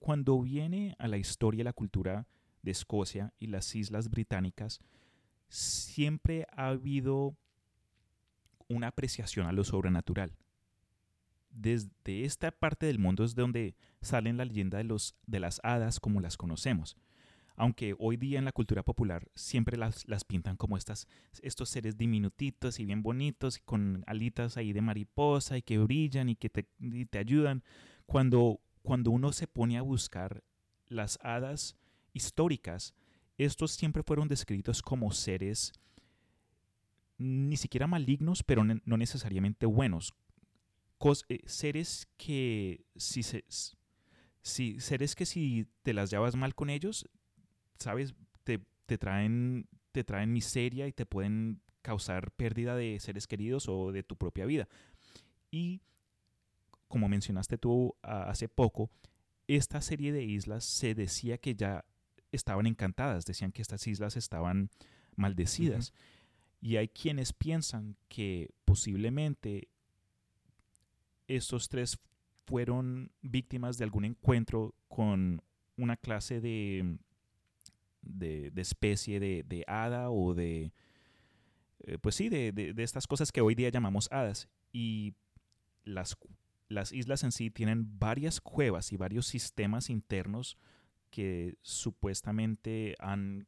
cuando 0.00 0.40
viene 0.40 0.96
a 0.98 1.06
la 1.06 1.16
historia 1.16 1.60
y 1.60 1.62
la 1.62 1.72
cultura 1.72 2.26
de 2.60 2.72
Escocia 2.72 3.32
y 3.38 3.46
las 3.46 3.72
islas 3.76 4.10
británicas, 4.10 4.80
siempre 5.48 6.48
ha 6.56 6.66
habido 6.66 7.36
una 8.66 8.88
apreciación 8.88 9.46
a 9.46 9.52
lo 9.52 9.62
sobrenatural. 9.62 10.32
Desde 11.50 12.24
esta 12.24 12.50
parte 12.50 12.86
del 12.86 12.98
mundo 12.98 13.22
es 13.22 13.36
donde 13.36 13.76
salen 14.00 14.38
la 14.38 14.44
leyenda 14.44 14.78
de, 14.78 14.84
los, 14.84 15.14
de 15.28 15.38
las 15.38 15.60
hadas 15.62 16.00
como 16.00 16.20
las 16.20 16.36
conocemos. 16.36 16.96
Aunque 17.56 17.94
hoy 17.98 18.16
día 18.16 18.38
en 18.38 18.44
la 18.44 18.52
cultura 18.52 18.82
popular 18.82 19.28
siempre 19.34 19.76
las, 19.76 20.24
pintan 20.24 20.56
como 20.56 20.76
estas, 20.76 21.06
estos 21.42 21.68
seres 21.68 21.96
diminutitos 21.96 22.80
y 22.80 22.84
bien 22.84 23.02
bonitos, 23.02 23.58
con 23.58 24.04
alitas 24.06 24.56
ahí 24.56 24.72
de 24.72 24.80
mariposa 24.80 25.58
y 25.58 25.62
que 25.62 25.78
brillan 25.78 26.28
y 26.28 26.36
que 26.36 26.48
te, 26.48 26.66
te 27.10 27.18
ayudan. 27.18 27.62
Cuando, 28.06 28.60
cuando 28.82 29.10
uno 29.10 29.32
se 29.32 29.46
pone 29.46 29.78
a 29.78 29.82
buscar 29.82 30.42
las 30.86 31.18
hadas 31.22 31.76
históricas, 32.12 32.94
estos 33.38 33.72
siempre 33.72 34.02
fueron 34.02 34.28
descritos 34.28 34.82
como 34.82 35.12
seres 35.12 35.72
ni 37.18 37.56
siquiera 37.56 37.86
malignos, 37.86 38.42
pero 38.42 38.64
no 38.64 38.96
necesariamente 38.96 39.66
buenos. 39.66 40.12
Eh, 41.28 41.40
seres 41.46 42.08
que 42.16 42.84
si 42.94 43.22
seres 43.22 45.14
que 45.16 45.26
si 45.26 45.66
te 45.82 45.94
las 45.94 46.10
llevas 46.10 46.36
mal 46.36 46.54
con 46.54 46.70
ellos, 46.70 47.08
sabes, 47.82 48.14
te, 48.44 48.60
te, 48.86 48.98
traen, 48.98 49.68
te 49.92 50.04
traen 50.04 50.32
miseria 50.32 50.86
y 50.86 50.92
te 50.92 51.06
pueden 51.06 51.60
causar 51.82 52.30
pérdida 52.32 52.76
de 52.76 52.98
seres 53.00 53.26
queridos 53.26 53.68
o 53.68 53.92
de 53.92 54.02
tu 54.02 54.16
propia 54.16 54.46
vida. 54.46 54.68
Y 55.50 55.82
como 56.88 57.08
mencionaste 57.08 57.58
tú 57.58 57.94
hace 58.02 58.48
poco, 58.48 58.90
esta 59.48 59.80
serie 59.80 60.12
de 60.12 60.24
islas 60.24 60.64
se 60.64 60.94
decía 60.94 61.38
que 61.38 61.54
ya 61.54 61.84
estaban 62.30 62.66
encantadas, 62.66 63.24
decían 63.24 63.52
que 63.52 63.62
estas 63.62 63.86
islas 63.86 64.16
estaban 64.16 64.70
maldecidas. 65.16 65.92
Y 66.60 66.76
hay 66.76 66.88
quienes 66.88 67.32
piensan 67.32 67.96
que 68.08 68.50
posiblemente 68.64 69.68
estos 71.26 71.68
tres 71.68 71.98
fueron 72.46 73.10
víctimas 73.22 73.78
de 73.78 73.84
algún 73.84 74.04
encuentro 74.04 74.74
con 74.88 75.42
una 75.76 75.96
clase 75.96 76.40
de, 76.40 76.98
de, 78.02 78.52
especie 78.56 79.20
de, 79.20 79.64
hada 79.66 80.10
o 80.10 80.34
de, 80.34 80.72
eh, 81.80 81.98
pues 81.98 82.14
sí, 82.14 82.28
de, 82.28 82.52
de, 82.52 82.82
estas 82.82 83.06
cosas 83.06 83.32
que 83.32 83.40
hoy 83.40 83.54
día 83.54 83.68
llamamos 83.70 84.08
hadas. 84.12 84.48
Y 84.72 85.14
las, 85.84 86.16
las 86.68 86.92
islas 86.92 87.24
en 87.24 87.32
sí 87.32 87.50
tienen 87.50 87.98
varias 87.98 88.40
cuevas 88.40 88.92
y 88.92 88.96
varios 88.96 89.26
sistemas 89.26 89.90
internos 89.90 90.58
que 91.10 91.56
supuestamente 91.62 92.96
han, 92.98 93.46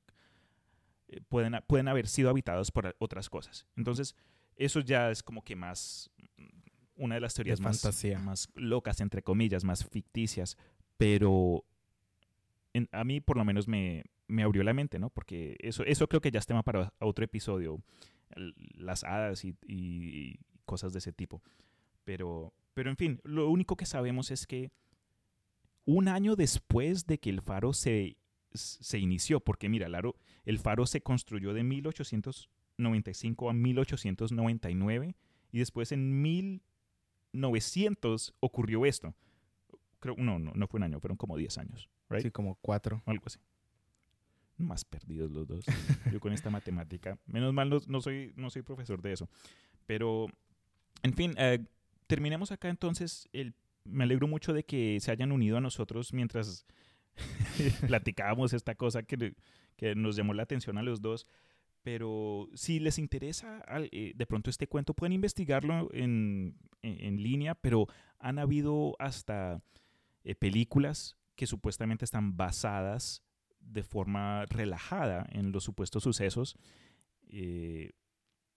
eh, 1.09 1.21
pueden, 1.29 1.55
pueden 1.67 1.89
haber 1.89 2.07
sido 2.07 2.31
habitados 2.31 2.71
por 2.71 2.95
otras 2.99 3.31
cosas. 3.31 3.67
Entonces, 3.77 4.15
eso 4.57 4.81
ya 4.81 5.11
es 5.11 5.23
como 5.23 5.43
que 5.43 5.57
más 5.57 6.11
una 6.97 7.17
de 7.17 7.21
las 7.21 7.35
teorías 7.35 7.61
más, 7.61 7.85
más, 8.23 8.49
locas, 8.55 9.01
entre 9.01 9.23
comillas, 9.23 9.65
más 9.65 9.85
ficticias, 9.85 10.57
pero 10.97 11.65
a 12.93 13.05
mí 13.05 13.21
por 13.21 13.37
lo 13.37 13.45
menos 13.45 13.67
me, 13.67 14.05
me, 14.27 14.43
abrió 14.43 14.63
la 14.63 14.75
mente, 14.75 14.99
¿no? 14.99 15.11
Porque 15.11 15.57
eso, 15.61 15.85
eso 15.85 16.09
creo 16.09 16.21
que 16.21 16.31
ya 16.31 16.39
es 16.39 16.47
tema 16.47 16.63
para 16.63 16.93
otro 16.99 17.25
episodio, 17.25 17.83
las 18.77 19.05
hadas 19.05 19.45
y, 19.45 19.57
y 19.67 20.39
cosas 20.65 20.93
de 20.93 20.99
ese 20.99 21.13
tipo. 21.13 21.43
Pero, 22.05 22.53
pero 22.75 22.91
en 22.91 22.97
fin, 22.97 23.21
lo 23.25 23.49
único 23.49 23.77
que 23.77 23.87
sabemos 23.87 24.31
es 24.31 24.47
que 24.47 24.71
un 25.85 26.09
año 26.09 26.37
después 26.37 27.07
de 27.07 27.19
que 27.19 27.31
el 27.31 27.41
faro 27.41 27.73
se, 27.73 28.19
se 28.53 28.99
inició, 28.99 29.41
porque 29.41 29.69
mira, 29.69 29.89
el 30.45 30.59
faro 30.59 30.87
se 30.87 31.03
construyó 31.03 31.53
de 31.53 31.65
1895 31.65 33.51
a 33.51 33.53
1899 33.53 35.17
y 35.53 35.59
después 35.59 35.93
en 35.93 36.23
1900 36.23 38.35
ocurrió 38.41 38.87
esto. 38.87 39.15
Creo, 40.01 40.17
no, 40.19 40.39
no, 40.39 40.53
no 40.55 40.67
fue 40.67 40.79
un 40.79 40.85
año, 40.85 41.01
fueron 41.01 41.17
como 41.17 41.37
10 41.37 41.59
años, 41.59 41.91
Sí, 42.21 42.31
como 42.31 42.57
cuatro. 42.57 43.03
Algo 43.07 43.25
así. 43.27 43.39
Más 44.57 44.85
perdidos 44.85 45.31
los 45.31 45.47
dos. 45.47 45.65
Yo 46.13 46.21
con 46.21 46.33
esta 46.33 46.51
matemática. 46.51 47.19
Menos 47.27 47.53
mal 47.53 47.71
no, 47.89 48.01
soy, 48.01 48.33
no 48.37 48.51
soy 48.51 48.63
profesor 48.63 49.03
de 49.03 49.13
eso. 49.13 49.29
Pero, 49.87 50.27
en 51.03 51.13
fin, 51.15 51.35
eh, 51.39 51.65
terminemos 52.07 52.53
acá 52.53 52.69
entonces 52.69 53.29
el 53.33 53.55
me 53.85 54.05
alegro 54.05 54.27
mucho 54.27 54.53
de 54.53 54.65
que 54.65 54.99
se 55.01 55.11
hayan 55.11 55.33
unido 55.33 55.59
a 55.59 55.61
nosotros 55.61 56.13
mientras 56.13 56.67
platicábamos 57.87 58.53
esta 58.53 58.75
cosa 58.75 59.03
que, 59.03 59.35
que, 59.77 59.95
nos 59.95 60.17
llamó 60.17 60.35
la 60.35 60.43
atención 60.43 60.79
a 60.79 60.83
los 60.83 61.01
dos. 61.01 61.27
Pero 61.83 62.49
si 62.55 62.81
les 62.81 62.99
interesa 62.99 63.63
eh, 63.93 64.13
de 64.15 64.27
pronto 64.27 64.49
este 64.49 64.67
cuento, 64.67 64.95
pueden 64.95 65.13
investigarlo 65.13 65.91
en, 65.93 66.57
en, 66.81 67.23
línea, 67.23 67.55
pero 67.55 67.89
han 68.19 68.39
habido 68.39 68.97
hasta 68.99 69.63
eh, 70.25 70.35
películas 70.35 71.19
que 71.37 71.47
supuestamente 71.47 72.07
están 72.07 72.39
basadas 72.39 73.23
de 73.65 73.83
forma 73.83 74.47
relajada 74.47 75.27
en 75.31 75.53
los 75.53 75.65
supuestos 75.65 76.03
sucesos. 76.03 76.57
Eh, 77.29 77.93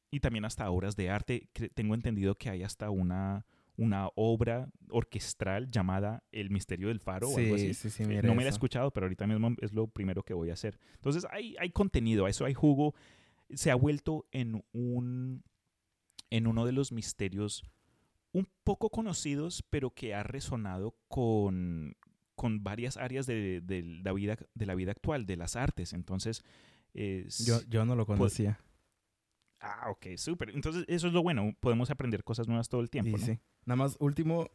y 0.09 0.19
también 0.19 0.45
hasta 0.45 0.69
obras 0.69 0.95
de 0.95 1.09
arte. 1.09 1.49
Tengo 1.73 1.93
entendido 1.93 2.35
que 2.35 2.49
hay 2.49 2.63
hasta 2.63 2.89
una, 2.89 3.45
una 3.75 4.09
obra 4.15 4.69
orquestral 4.89 5.69
llamada 5.69 6.23
El 6.31 6.49
Misterio 6.49 6.87
del 6.87 6.99
Faro 6.99 7.29
o 7.29 7.37
algo 7.37 7.55
así. 7.55 7.71
Eh, 7.99 8.21
no 8.23 8.35
me 8.35 8.43
la 8.43 8.49
he 8.49 8.53
escuchado, 8.53 8.91
pero 8.91 9.05
ahorita 9.05 9.27
mismo 9.27 9.55
es 9.61 9.73
lo 9.73 9.87
primero 9.87 10.23
que 10.23 10.33
voy 10.33 10.49
a 10.49 10.53
hacer. 10.53 10.79
Entonces 10.95 11.25
hay, 11.29 11.55
hay 11.59 11.71
contenido, 11.71 12.25
a 12.25 12.29
eso 12.29 12.45
hay 12.45 12.53
jugo. 12.53 12.95
Se 13.49 13.71
ha 13.71 13.75
vuelto 13.75 14.27
en 14.31 14.63
un 14.71 15.43
en 16.29 16.47
uno 16.47 16.65
de 16.65 16.73
los 16.73 16.91
misterios 16.91 17.63
un 18.33 18.47
poco 18.63 18.89
conocidos, 18.89 19.63
pero 19.69 19.91
que 19.91 20.13
ha 20.13 20.23
resonado 20.23 20.95
con, 21.07 21.95
con 22.37 22.63
varias 22.63 22.97
áreas 22.97 23.25
de, 23.25 23.63
la 24.03 24.13
vida, 24.13 24.37
de 24.53 24.65
la 24.67 24.75
vida 24.75 24.91
actual, 24.91 25.25
de 25.25 25.35
las 25.37 25.55
artes. 25.55 25.91
Entonces, 25.91 26.43
yo, 26.93 27.59
yo 27.67 27.83
no 27.83 27.95
lo 27.95 28.05
conocía. 28.05 28.59
Ah, 29.59 29.89
ok, 29.89 30.15
súper. 30.17 30.51
Entonces, 30.51 30.85
eso 30.87 31.07
es 31.07 31.13
lo 31.13 31.23
bueno. 31.23 31.55
Podemos 31.59 31.89
aprender 31.89 32.23
cosas 32.23 32.47
nuevas 32.47 32.69
todo 32.69 32.81
el 32.81 32.91
tiempo. 32.91 33.17
Sí, 33.17 33.39
Nada 33.65 33.75
más, 33.75 33.97
último, 33.99 34.51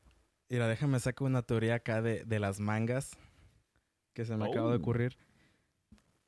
mira, 0.48 0.68
déjame 0.68 1.00
sacar 1.00 1.26
una 1.26 1.42
teoría 1.42 1.74
acá 1.74 2.00
de, 2.00 2.24
de 2.24 2.38
las 2.38 2.60
mangas 2.60 3.18
que 4.14 4.24
se 4.24 4.36
me 4.36 4.46
acaba 4.46 4.70
de 4.70 4.76
oh. 4.76 4.80
ocurrir. 4.80 5.18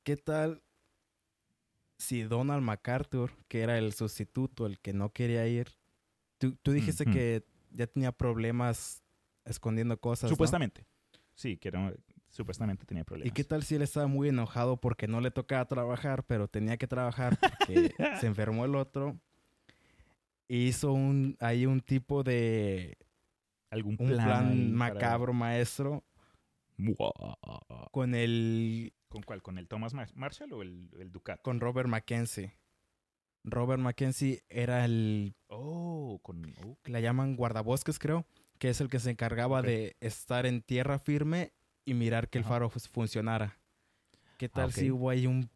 ¿Qué 0.03 0.17
tal 0.17 0.61
si 1.99 2.25
Donald 2.25 2.63
MacArthur, 2.65 3.31
que 3.47 3.61
era 3.61 3.79
el 3.79 3.93
sustituto, 3.93 4.67
el 4.67 4.81
que 4.81 4.93
no 4.93 5.13
quería 5.13 5.47
ir, 5.47 5.69
tú, 6.39 6.57
tú 6.57 6.73
dijiste 6.73 7.05
que 7.05 7.47
ya 7.71 7.87
tenía 7.87 8.11
problemas 8.11 9.05
escondiendo 9.45 9.99
cosas. 10.01 10.31
Supuestamente. 10.31 10.85
Sí, 11.35 11.57
que 11.57 11.69
era, 11.69 11.93
supuestamente 12.31 12.85
tenía 12.85 13.05
problemas. 13.05 13.31
¿Y 13.31 13.35
qué 13.35 13.45
tal 13.45 13.63
si 13.63 13.75
él 13.75 13.83
estaba 13.83 14.07
muy 14.07 14.29
enojado 14.29 14.77
porque 14.77 15.09
no 15.09 15.21
le 15.21 15.31
tocaba 15.31 15.65
trabajar, 15.67 16.25
pero 16.25 16.49
tenía 16.49 16.77
que 16.77 16.87
trabajar 16.87 17.39
porque 17.39 17.95
se 18.21 18.27
enfermó 18.27 18.65
el 18.65 18.75
otro? 18.75 19.19
Hizo 20.49 20.93
un, 20.93 21.37
ahí 21.41 21.67
un 21.67 21.81
tipo 21.81 22.23
de... 22.23 22.99
Algún 23.71 23.97
plan, 23.97 24.73
macabro 24.73 25.33
maestro. 25.33 26.05
Con 27.91 28.15
el... 28.15 28.93
¿Con 29.09 29.23
cuál? 29.23 29.43
¿Con 29.43 29.59
el 29.59 29.69
Thomas 29.69 29.95
Marshall 30.15 30.53
o 30.53 30.63
el, 30.63 30.91
el 30.99 31.11
Ducat? 31.11 31.41
Con 31.43 31.61
Robert 31.61 31.89
Mackenzie. 31.89 32.57
Robert 33.45 33.81
Mackenzie 33.81 34.43
era 34.49 34.85
el... 34.85 35.35
Oh, 35.49 36.19
con... 36.23 36.55
La 36.85 37.01
llaman 37.01 37.37
guardabosques, 37.37 37.99
creo. 37.99 38.27
Que 38.65 38.71
es 38.71 38.81
el 38.81 38.89
que 38.89 38.99
se 38.99 39.11
encargaba 39.11 39.61
de 39.61 39.95
estar 40.01 40.47
en 40.47 40.63
tierra 40.63 40.99
firme 40.99 41.53
y 41.85 41.93
mirar 41.93 42.31
que 42.31 42.39
el 42.39 42.45
Ajá. 42.45 42.55
faro 42.55 42.71
fus- 42.71 42.89
funcionara. 42.89 43.59
¿Qué 44.39 44.49
tal 44.49 44.71
ok. 44.71 44.73
si 44.73 44.91
hubo 44.91 45.11
ahí 45.11 45.27
un 45.27 45.51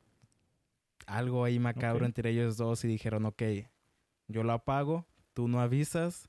algo 1.07 1.43
ahí 1.43 1.59
macabro 1.59 2.05
Ok. 2.05 2.09
entre 2.09 2.29
ellos 2.29 2.59
dos 2.59 2.85
y 2.85 2.89
dijeron, 2.89 3.25
ok, 3.25 3.43
yo 4.27 4.43
lo 4.43 4.53
apago, 4.53 5.07
tú 5.33 5.49
no 5.49 5.59
avisas, 5.63 6.29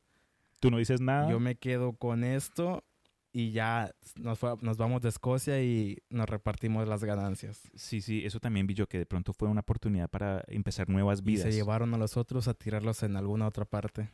Tú 0.62 0.72
no 0.72 0.78
dices 0.78 1.02
nada. 1.02 1.30
yo 1.30 1.42
me 1.42 1.56
quedo 1.56 1.98
con 1.98 2.24
esto 2.24 2.86
y 3.34 3.52
ya 3.52 3.94
nos, 4.16 4.40
fue- 4.40 4.56
nos 4.62 4.78
vamos 4.78 5.02
de 5.02 5.10
Escocia 5.10 5.62
y 5.62 5.98
nos 6.10 6.30
repartimos 6.30 6.88
las 6.88 7.04
ganancias. 7.04 7.62
Sí, 7.76 8.00
sí, 8.00 8.24
eso 8.26 8.40
también 8.40 8.68
vi 8.68 8.74
yo 8.74 8.88
que 8.88 9.00
de 9.00 9.06
pronto 9.06 9.34
fue 9.34 9.50
una 9.50 9.60
oportunidad 9.60 10.10
para 10.10 10.46
empezar 10.48 10.88
nuevas 10.88 11.20
Y 11.20 11.24
vidas. 11.24 11.44
se 11.44 11.52
llevaron 11.52 11.94
a 11.94 11.98
los 11.98 12.16
otros 12.16 12.48
a 12.48 12.54
tirarlos 12.54 13.04
en 13.04 13.18
alguna 13.18 13.48
otra 13.48 13.66
parte. 13.66 14.10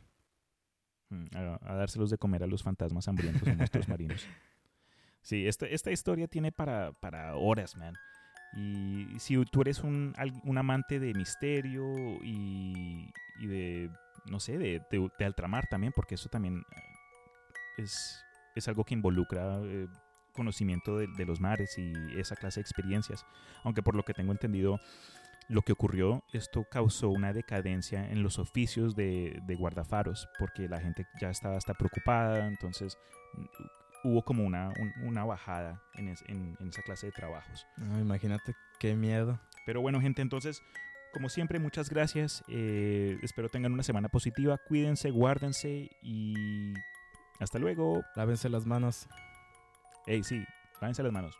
Mm, 1.10 1.26
A, 1.36 1.58
a 1.62 1.74
dárselos 1.74 2.10
de 2.10 2.18
comer 2.18 2.42
a 2.42 2.46
los 2.46 2.62
fantasmas 2.62 3.06
hambrientos 3.08 3.48
o 3.48 3.54
monstruos 3.54 3.88
marinos. 3.88 4.26
Sí, 5.22 5.46
esta, 5.46 5.66
esta 5.66 5.90
historia 5.90 6.28
tiene 6.28 6.52
para, 6.52 6.92
para 6.92 7.34
horas, 7.36 7.76
man. 7.76 7.94
Y 8.56 9.06
si 9.18 9.44
tú 9.46 9.60
eres 9.62 9.80
un, 9.80 10.14
un 10.44 10.58
amante 10.58 10.98
de 11.00 11.12
misterio 11.14 11.84
y, 12.22 13.10
y 13.40 13.46
de, 13.46 13.90
no 14.26 14.40
sé, 14.40 14.56
de, 14.56 14.80
de, 14.90 15.10
de 15.18 15.24
altramar 15.24 15.66
también, 15.66 15.92
porque 15.94 16.14
eso 16.14 16.28
también 16.28 16.58
eh, 16.58 17.82
es, 17.82 18.22
es 18.54 18.68
algo 18.68 18.84
que 18.84 18.94
involucra 18.94 19.58
eh, 19.64 19.88
conocimiento 20.32 20.96
de, 20.96 21.08
de 21.16 21.26
los 21.26 21.40
mares 21.40 21.76
y 21.76 21.92
esa 22.18 22.36
clase 22.36 22.60
de 22.60 22.62
experiencias. 22.62 23.26
Aunque 23.64 23.82
por 23.82 23.94
lo 23.94 24.04
que 24.04 24.14
tengo 24.14 24.32
entendido, 24.32 24.80
lo 25.48 25.62
que 25.62 25.72
ocurrió, 25.72 26.22
esto 26.32 26.64
causó 26.70 27.08
una 27.10 27.32
decadencia 27.32 28.08
en 28.10 28.22
los 28.22 28.38
oficios 28.38 28.94
de, 28.96 29.38
de 29.46 29.54
guardafaros, 29.54 30.28
porque 30.38 30.68
la 30.68 30.80
gente 30.80 31.06
ya 31.20 31.30
estaba 31.30 31.56
hasta 31.56 31.74
preocupada, 31.74 32.46
entonces 32.46 32.98
mm, 33.34 34.08
hubo 34.08 34.22
como 34.24 34.44
una, 34.44 34.68
un- 34.80 34.92
una 35.08 35.24
bajada 35.24 35.80
en, 35.94 36.08
es- 36.08 36.24
en- 36.26 36.56
en 36.60 36.68
esa 36.68 36.82
clase 36.82 37.06
de 37.06 37.12
trabajos. 37.12 37.66
No, 37.76 37.98
imagínate 38.00 38.54
qué 38.80 38.94
miedo. 38.96 39.38
Pero 39.66 39.80
bueno, 39.80 40.00
gente, 40.00 40.20
entonces, 40.22 40.60
como 41.12 41.28
siempre, 41.28 41.58
muchas 41.58 41.88
gracias. 41.90 42.44
eh, 42.48 43.16
espero 43.22 43.48
tengan 43.48 43.72
una 43.72 43.82
semana 43.82 44.08
positiva. 44.08 44.58
Cuídense, 44.58 45.10
guárdense 45.10 45.90
y 46.02 46.74
hasta 47.40 47.58
luego. 47.58 48.02
Lávense 48.16 48.48
las 48.48 48.66
manos. 48.66 49.08
Hey, 50.06 50.22
sí, 50.24 50.44
lávense 50.80 51.02
las 51.02 51.12
manos. 51.12 51.34